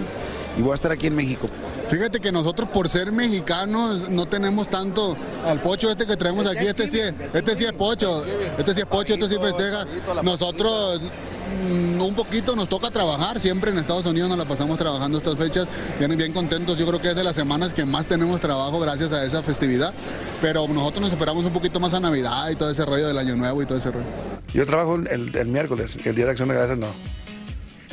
y 0.58 0.62
voy 0.62 0.72
a 0.72 0.76
estar 0.76 0.92
aquí 0.92 1.08
en 1.08 1.16
México. 1.16 1.48
Fíjate 1.90 2.20
que 2.20 2.32
nosotros 2.32 2.70
por 2.70 2.88
ser 2.90 3.12
mexicanos 3.12 4.10
no 4.10 4.28
tenemos 4.28 4.70
tanto 4.70 5.18
al 5.46 5.62
pocho 5.62 5.90
este 5.90 6.06
que 6.06 6.16
traemos 6.16 6.46
aquí, 6.48 6.68
este 6.68 6.90
sí, 6.92 7.00
es- 7.00 7.14
este 7.34 7.56
sí 7.56 7.66
es 7.66 7.74
pocho, 7.74 8.24
este 8.58 8.74
sí 8.74 8.82
es 8.82 8.86
pocho, 8.86 9.14
este 9.16 9.28
sí 9.28 9.38
festeja. 9.42 9.86
Nosotros 10.24 11.02
mm, 11.02 12.00
un 12.00 12.14
poquito 12.16 12.56
nos 12.56 12.70
toca 12.70 12.92
trabajar, 12.92 13.40
siempre 13.40 13.72
en 13.72 13.80
Estados 13.80 14.06
Unidos 14.06 14.30
nos 14.30 14.38
la 14.38 14.46
pasamos 14.46 14.78
trabajando 14.78 15.18
estas 15.18 15.36
fechas, 15.36 15.68
bien, 15.98 16.16
bien 16.16 16.32
contentos, 16.32 16.78
yo 16.78 16.86
creo 16.86 17.02
que 17.02 17.10
es 17.10 17.16
de 17.16 17.24
las 17.24 17.36
semanas 17.36 17.74
que 17.74 17.86
más 17.86 18.06
tenemos 18.06 18.40
trabajo 18.40 18.80
gracias 18.80 19.12
a 19.12 19.26
esa 19.26 19.42
festividad, 19.42 19.94
pero 20.42 20.68
nosotros 20.68 21.02
nos 21.02 21.12
esperamos 21.12 21.44
un 21.46 21.54
poquito 21.54 21.80
más 21.80 21.94
a 21.96 22.00
Navidad 22.00 22.50
y 22.52 22.56
todo 22.56 22.70
ese 22.70 22.86
rollo 22.86 23.08
del 23.08 23.18
Año 23.18 23.36
Nuevo 23.36 23.62
y 23.64 23.66
todo 23.66 23.78
ese 23.78 23.90
rollo. 23.90 24.06
Yo 24.54 24.66
trabajo 24.68 24.96
el, 24.96 25.36
el 25.36 25.48
miércoles, 25.48 25.98
el 26.06 26.14
día 26.16 26.26
de 26.26 26.32
acción 26.32 26.50
de 26.50 26.56
gracias 26.56 26.78
no. 26.78 26.94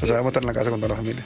O 0.03 0.05
sea, 0.05 0.17
vamos 0.17 0.27
a 0.27 0.31
estar 0.31 0.43
en 0.43 0.47
la 0.49 0.53
casa 0.53 0.69
con 0.71 0.79
toda 0.81 0.91
la 0.91 0.97
familia. 0.97 1.25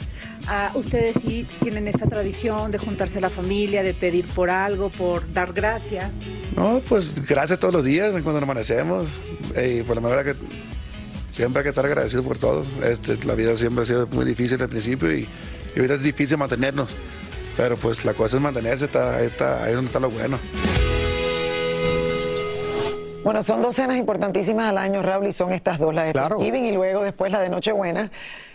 Ah, 0.52 0.72
ustedes 0.74 1.16
sí 1.22 1.46
tienen 1.60 1.86
esta 1.86 2.06
tradición 2.06 2.72
de 2.72 2.78
juntarse 2.78 3.20
la 3.20 3.30
familia, 3.30 3.84
de 3.84 3.94
pedir 3.94 4.26
por 4.26 4.50
algo, 4.50 4.88
por 4.88 5.32
dar 5.32 5.52
gracias. 5.52 6.10
No, 6.56 6.82
pues 6.88 7.24
gracias 7.24 7.60
todos 7.60 7.72
los 7.72 7.84
días 7.84 8.10
cuando 8.10 8.32
nos 8.32 8.42
amanecemos. 8.42 9.06
Y 9.54 9.82
por 9.82 9.94
la 9.94 10.02
manera 10.02 10.24
que 10.24 10.34
siempre 11.30 11.60
hay 11.60 11.62
que 11.62 11.68
estar 11.68 11.86
agradecido 11.86 12.24
por 12.24 12.36
todo. 12.36 12.66
Este, 12.82 13.16
la 13.24 13.36
vida 13.36 13.54
siempre 13.54 13.82
ha 13.82 13.86
sido 13.86 14.08
muy 14.08 14.24
difícil 14.24 14.60
al 14.60 14.68
principio 14.68 15.16
y, 15.16 15.20
y 15.20 15.76
ahorita 15.76 15.94
es 15.94 16.02
difícil 16.02 16.36
mantenernos. 16.36 16.96
Pero 17.56 17.76
pues 17.76 18.04
la 18.04 18.14
cosa 18.14 18.38
es 18.38 18.42
mantenerse, 18.42 18.86
está, 18.86 19.18
ahí, 19.18 19.26
está, 19.26 19.62
ahí 19.62 19.70
es 19.70 19.76
donde 19.76 19.86
está 19.86 20.00
lo 20.00 20.10
bueno. 20.10 20.36
Bueno, 23.22 23.42
son 23.44 23.62
dos 23.62 23.76
cenas 23.76 23.98
importantísimas 23.98 24.70
al 24.70 24.78
año, 24.78 25.00
Raúl, 25.00 25.28
y 25.28 25.32
son 25.32 25.52
estas 25.52 25.78
dos, 25.78 25.94
la 25.94 26.04
de 26.04 26.12
Thanksgiving 26.12 26.64
y 26.64 26.72
luego 26.72 27.04
después 27.04 27.30
la 27.30 27.40
de 27.40 27.50
Nochebuena, 27.50 28.10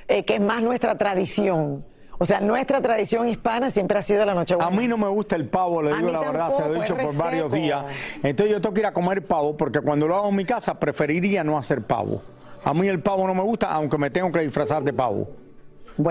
eh, 0.07 0.23
que 0.25 0.35
es 0.35 0.41
más 0.41 0.61
nuestra 0.61 0.97
tradición. 0.97 1.83
O 2.17 2.25
sea, 2.25 2.39
nuestra 2.39 2.79
tradición 2.79 3.27
hispana 3.27 3.71
siempre 3.71 3.97
ha 3.97 4.01
sido 4.01 4.25
la 4.25 4.33
Nochebuena. 4.33 4.71
A 4.71 4.71
mí 4.79 4.87
no 4.87 4.97
me 4.97 5.07
gusta 5.09 5.35
el 5.35 5.49
pavo, 5.49 5.81
le 5.81 5.93
digo 5.95 6.09
la 6.09 6.19
verdad, 6.19 6.49
se 6.55 6.61
lo 6.61 6.75
he 6.75 6.81
dicho 6.81 6.95
es 6.95 7.05
por 7.05 7.15
varios 7.17 7.51
días. 7.51 7.83
Entonces 8.23 8.53
yo 8.53 8.61
tengo 8.61 8.73
que 8.73 8.79
ir 8.79 8.85
a 8.85 8.93
comer 8.93 9.25
pavo 9.25 9.57
porque 9.57 9.81
cuando 9.81 10.07
lo 10.07 10.15
hago 10.15 10.29
en 10.29 10.35
mi 10.35 10.45
casa 10.45 10.75
preferiría 10.75 11.43
no 11.43 11.57
hacer 11.57 11.81
pavo. 11.81 12.21
A 12.63 12.73
mí 12.73 12.87
el 12.87 13.01
pavo 13.01 13.27
no 13.27 13.33
me 13.35 13.43
gusta, 13.43 13.69
aunque 13.71 13.97
me 13.97 14.09
tengo 14.09 14.31
que 14.31 14.39
disfrazar 14.39 14.81
de 14.83 14.93
pavo. 14.93 15.27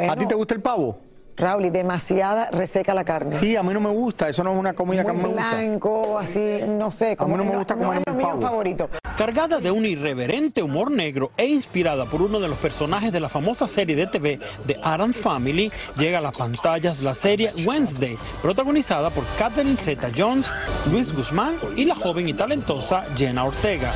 ¿A 0.09 0.15
ti 0.17 0.27
te 0.27 0.35
gusta 0.35 0.55
el 0.55 0.61
pavo? 0.61 0.99
Raúl, 1.37 1.65
y 1.65 1.71
demasiada 1.71 2.49
reseca 2.51 2.95
la 2.95 3.05
carne. 3.05 3.37
Sí, 3.37 3.57
a 3.57 3.63
mí 3.63 3.73
no 3.75 3.81
me 3.81 3.91
gusta, 3.91 4.29
eso 4.29 4.45
no 4.45 4.53
es 4.53 4.59
una 4.59 4.73
comida 4.75 5.03
que 5.05 5.11
a 5.11 5.15
mí 5.15 5.21
me 5.23 5.29
gusta. 5.29 5.51
blanco, 5.51 6.19
así, 6.19 6.61
no 6.69 6.91
sé. 6.93 7.17
A 7.19 7.25
mí 7.25 7.35
no 7.35 7.45
me 7.45 7.57
gusta 7.57 7.75
no 7.75 7.83
comerme 7.83 8.03
es 8.07 8.15
lo 8.15 8.21
el 8.21 8.27
pavo. 8.27 8.41
favorito. 8.41 8.89
Cargada 9.17 9.61
de 9.61 9.71
un 9.71 9.87
irreverente 9.87 10.61
humor 10.61 10.91
negro 10.91 11.31
e 11.37 11.47
inspirada 11.47 12.05
por 12.07 12.21
uno 12.21 12.41
de 12.41 12.49
los 12.49 12.59
personajes 12.59 13.13
de 13.13 13.21
la 13.21 13.29
famosa 13.29 13.69
serie 13.69 13.95
de 13.95 14.09
TV 14.09 14.41
de 14.67 14.77
Adam's 14.83 15.17
Family, 15.17 15.71
llega 15.97 16.19
a 16.19 16.21
las 16.21 16.37
pantallas 16.37 17.01
la 17.01 17.15
serie 17.15 17.53
Wednesday, 17.65 18.19
protagonizada 18.43 19.11
por 19.11 19.25
Catherine 19.39 19.77
Zeta-Jones, 19.77 20.51
Luis 20.91 21.15
Guzmán 21.15 21.57
y 21.77 21.85
la 21.85 21.95
joven 21.95 22.29
y 22.29 22.35
talentosa 22.35 23.05
Jenna 23.17 23.45
Ortega. 23.45 23.93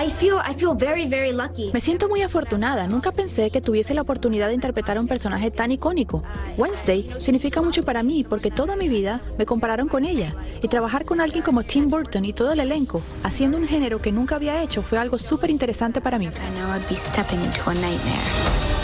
I 0.00 0.10
feel 0.10 0.36
I 0.48 0.54
feel 0.54 0.76
very 0.76 1.08
very 1.08 1.32
lucky. 1.32 1.72
Me 1.72 1.80
siento 1.80 2.08
muy 2.08 2.22
afortunada. 2.22 2.86
Nunca 2.86 3.10
pensé 3.10 3.50
que 3.50 3.60
tuviese 3.60 3.94
la 3.94 4.02
oportunidad 4.02 4.46
de 4.46 4.54
interpretar 4.54 4.96
a 4.96 5.00
un 5.00 5.08
personaje 5.08 5.50
tan 5.50 5.72
icónico. 5.72 6.22
Wednesday 6.56 7.08
significa 7.18 7.60
mucho 7.62 7.82
para 7.82 8.04
mí 8.04 8.22
porque 8.22 8.52
toda 8.52 8.76
mi 8.76 8.88
vida 8.88 9.20
me 9.38 9.44
compararon 9.44 9.88
con 9.88 10.04
ella. 10.04 10.36
Y 10.62 10.68
trabajar 10.68 11.04
con 11.04 11.20
alguien 11.20 11.42
como 11.42 11.64
Tim 11.64 11.90
Burton 11.90 12.24
y 12.24 12.32
todo 12.32 12.52
el 12.52 12.60
elenco, 12.60 13.02
haciendo 13.24 13.56
un 13.56 13.66
género 13.66 14.00
que 14.00 14.12
nunca 14.12 14.36
había 14.36 14.62
hecho, 14.62 14.82
fue 14.82 14.98
algo 14.98 15.18
súper 15.18 15.50
interesante 15.50 16.00
para 16.00 16.16
mí. 16.16 16.26
I 16.26 16.30
know 16.54 16.72
I'd 16.72 16.88
be 16.88 16.94
stepping 16.94 17.42
into 17.42 17.68
a 17.68 17.74
nightmare. 17.74 18.78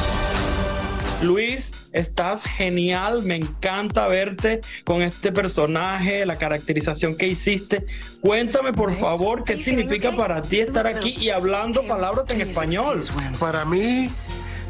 Luis, 1.23 1.71
estás 1.95 2.45
genial, 2.45 3.23
me 3.23 3.37
encanta 3.37 4.09
verte 4.09 4.61
con 4.85 5.01
este 5.01 5.33
personaje, 5.33 6.27
la 6.27 6.37
caracterización 6.37 7.17
que 7.17 7.29
hiciste. 7.29 7.87
Cuéntame 8.21 8.73
por 8.73 8.95
favor 8.97 9.45
qué 9.45 9.57
significa 9.57 10.15
para 10.15 10.43
ti 10.43 10.61
estar 10.61 10.87
aquí 10.87 11.17
y 11.19 11.31
hablando 11.31 11.87
palabras 11.87 12.29
en 12.31 12.43
español. 12.43 13.01
Para 13.41 13.65
mí 13.65 14.09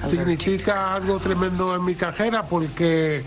significa 0.06 0.94
algo 0.94 1.18
tremendo 1.18 1.74
en 1.74 1.84
mi 1.84 1.94
carrera 1.94 2.42
porque, 2.42 3.24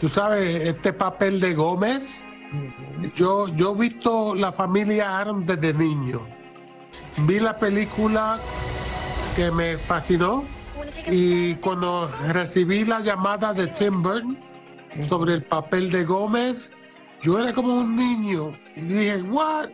tú 0.00 0.08
sabes, 0.08 0.68
este 0.68 0.92
papel 0.92 1.40
de 1.40 1.54
Gómez, 1.54 2.24
yo, 3.16 3.48
yo 3.48 3.74
he 3.74 3.88
visto 3.88 4.36
la 4.36 4.52
familia 4.52 5.18
Aaron 5.18 5.44
desde 5.44 5.74
niño. 5.74 6.20
Vi 7.26 7.40
la 7.40 7.58
película 7.58 8.38
que 9.34 9.50
me 9.50 9.78
fascinó 9.78 10.44
y 11.06 11.54
cuando 11.56 12.08
recibí 12.28 12.84
la 12.84 13.00
llamada 13.00 13.52
de 13.52 13.66
Tim 13.68 14.02
Burton 14.02 14.38
sobre 15.08 15.34
el 15.34 15.42
papel 15.42 15.90
de 15.90 16.04
Gómez, 16.04 16.72
yo 17.22 17.38
era 17.38 17.52
como 17.52 17.74
un 17.74 17.96
niño. 17.96 18.52
Y 18.76 18.80
dije, 18.80 19.22
what? 19.22 19.68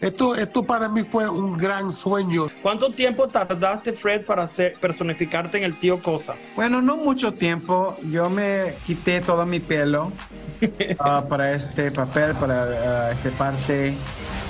Esto, 0.00 0.34
esto 0.34 0.64
para 0.64 0.88
mí 0.88 1.04
fue 1.04 1.28
un 1.28 1.56
gran 1.56 1.92
sueño. 1.92 2.46
¿Cuánto 2.60 2.90
tiempo 2.90 3.28
tardaste, 3.28 3.92
Fred, 3.92 4.24
para 4.24 4.42
hacer, 4.42 4.74
personificarte 4.80 5.58
en 5.58 5.64
el 5.64 5.78
tío 5.78 6.02
Cosa? 6.02 6.34
Bueno, 6.56 6.82
no 6.82 6.96
mucho 6.96 7.34
tiempo. 7.34 7.96
Yo 8.10 8.28
me 8.28 8.74
quité 8.84 9.20
todo 9.20 9.46
mi 9.46 9.60
pelo 9.60 10.10
ah, 10.98 11.24
para 11.28 11.52
este 11.52 11.92
papel, 11.92 12.34
para 12.34 12.64
ah, 12.64 13.12
esta 13.12 13.30
parte. 13.30 13.94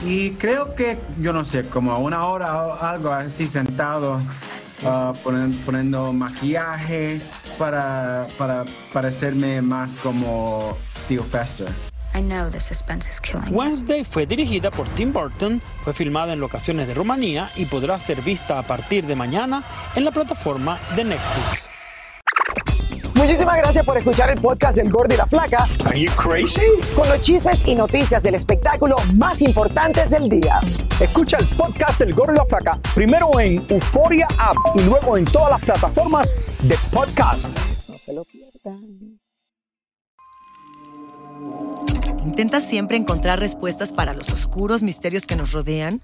Y 0.07 0.31
creo 0.33 0.75
que, 0.75 0.99
yo 1.21 1.35
no 1.35 1.45
sé, 1.45 1.69
como 1.69 1.99
una 1.99 2.25
hora 2.27 2.67
o 2.67 2.83
algo 2.83 3.13
así 3.13 3.47
sentado, 3.47 4.23
ponen- 4.83 5.57
poniendo 5.65 6.13
maquillaje 6.13 7.21
para, 7.59 8.27
para 8.39 8.65
parecerme 8.93 9.63
más 9.63 9.97
como 9.97 10.77
tío 11.09 11.23
Fester. 11.25 11.69
I 12.15 12.21
know 12.21 12.51
the 12.51 12.61
suspense 12.61 13.09
is 13.11 13.19
killing. 13.21 13.55
Wednesday 13.55 14.05
fue 14.05 14.27
dirigida 14.27 14.71
por 14.71 14.87
Tim 14.91 15.13
Burton, 15.15 15.63
fue 15.83 15.95
filmada 15.95 16.35
en 16.35 16.41
locaciones 16.41 16.87
de 16.87 16.93
Rumanía 16.95 17.51
y 17.57 17.65
podrá 17.65 17.99
ser 17.99 18.21
vista 18.21 18.59
a 18.59 18.67
partir 18.67 19.07
de 19.07 19.17
mañana 19.17 19.65
en 19.95 20.05
la 20.05 20.11
plataforma 20.11 20.79
de 20.95 21.05
Netflix. 21.05 21.71
Muchísimas 23.23 23.57
gracias 23.57 23.85
por 23.85 23.97
escuchar 23.97 24.31
el 24.31 24.41
podcast 24.41 24.77
del 24.77 24.91
Gordo 24.91 25.15
y 25.15 25.17
la 25.17 25.27
Flaca. 25.27 25.65
Are 25.85 25.97
you 25.97 26.11
crazy? 26.17 26.61
Con 26.97 27.09
los 27.09 27.21
chismes 27.21 27.57
y 27.65 27.77
noticias 27.77 28.21
del 28.21 28.35
espectáculo 28.35 28.97
más 29.15 29.41
importantes 29.43 30.11
del 30.11 30.29
día. 30.29 30.59
Escucha 30.99 31.37
el 31.37 31.49
podcast 31.51 32.01
del 32.01 32.15
Gordo 32.15 32.33
y 32.33 32.37
la 32.39 32.47
Flaca 32.47 32.73
primero 32.97 33.29
en 33.39 33.65
Euforia 33.69 34.27
App 34.39 34.57
y 34.75 34.83
luego 34.83 35.17
en 35.17 35.25
todas 35.25 35.51
las 35.51 35.61
plataformas 35.61 36.35
de 36.65 36.77
podcast. 36.93 37.47
No 37.89 37.97
se 37.97 38.13
lo 38.13 38.25
pierdan. 38.25 39.21
¿Intentas 42.25 42.65
siempre 42.65 42.97
encontrar 42.97 43.39
respuestas 43.39 43.93
para 43.93 44.15
los 44.15 44.33
oscuros 44.33 44.83
misterios 44.83 45.27
que 45.27 45.37
nos 45.37 45.53
rodean? 45.53 46.01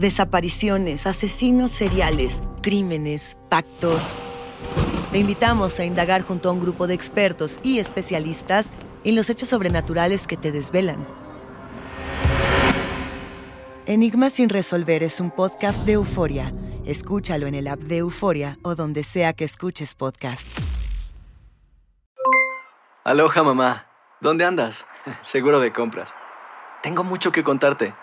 Desapariciones, 0.00 1.06
asesinos 1.06 1.70
seriales, 1.70 2.42
crímenes, 2.60 3.38
pactos. 3.48 4.12
Te 5.12 5.18
invitamos 5.18 5.78
a 5.78 5.84
indagar 5.84 6.22
junto 6.22 6.48
a 6.48 6.52
un 6.52 6.60
grupo 6.60 6.86
de 6.86 6.94
expertos 6.94 7.60
y 7.62 7.78
especialistas 7.78 8.66
en 9.04 9.14
los 9.14 9.30
hechos 9.30 9.48
sobrenaturales 9.48 10.26
que 10.26 10.36
te 10.36 10.50
desvelan. 10.50 11.06
Enigma 13.86 14.30
sin 14.30 14.48
resolver 14.48 15.02
es 15.02 15.20
un 15.20 15.30
podcast 15.30 15.84
de 15.84 15.92
euforia. 15.92 16.52
Escúchalo 16.86 17.46
en 17.46 17.54
el 17.54 17.68
app 17.68 17.80
de 17.80 17.98
Euforia 17.98 18.58
o 18.62 18.74
donde 18.74 19.04
sea 19.04 19.32
que 19.32 19.44
escuches 19.44 19.94
podcast. 19.94 20.46
Aloha 23.04 23.42
mamá, 23.42 23.86
¿dónde 24.20 24.44
andas? 24.44 24.86
Seguro 25.22 25.60
de 25.60 25.72
compras. 25.72 26.14
Tengo 26.82 27.04
mucho 27.04 27.32
que 27.32 27.44
contarte. 27.44 27.94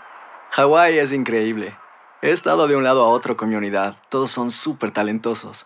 Hawái 0.51 0.99
es 0.99 1.11
increíble. 1.11 1.75
He 2.21 2.29
estado 2.29 2.67
de 2.67 2.75
un 2.75 2.83
lado 2.83 3.03
a 3.03 3.09
otro 3.09 3.35
con 3.35 3.49
mi 3.49 3.55
unidad. 3.55 3.97
Todos 4.09 4.29
son 4.29 4.51
súper 4.51 4.91
talentosos. 4.91 5.65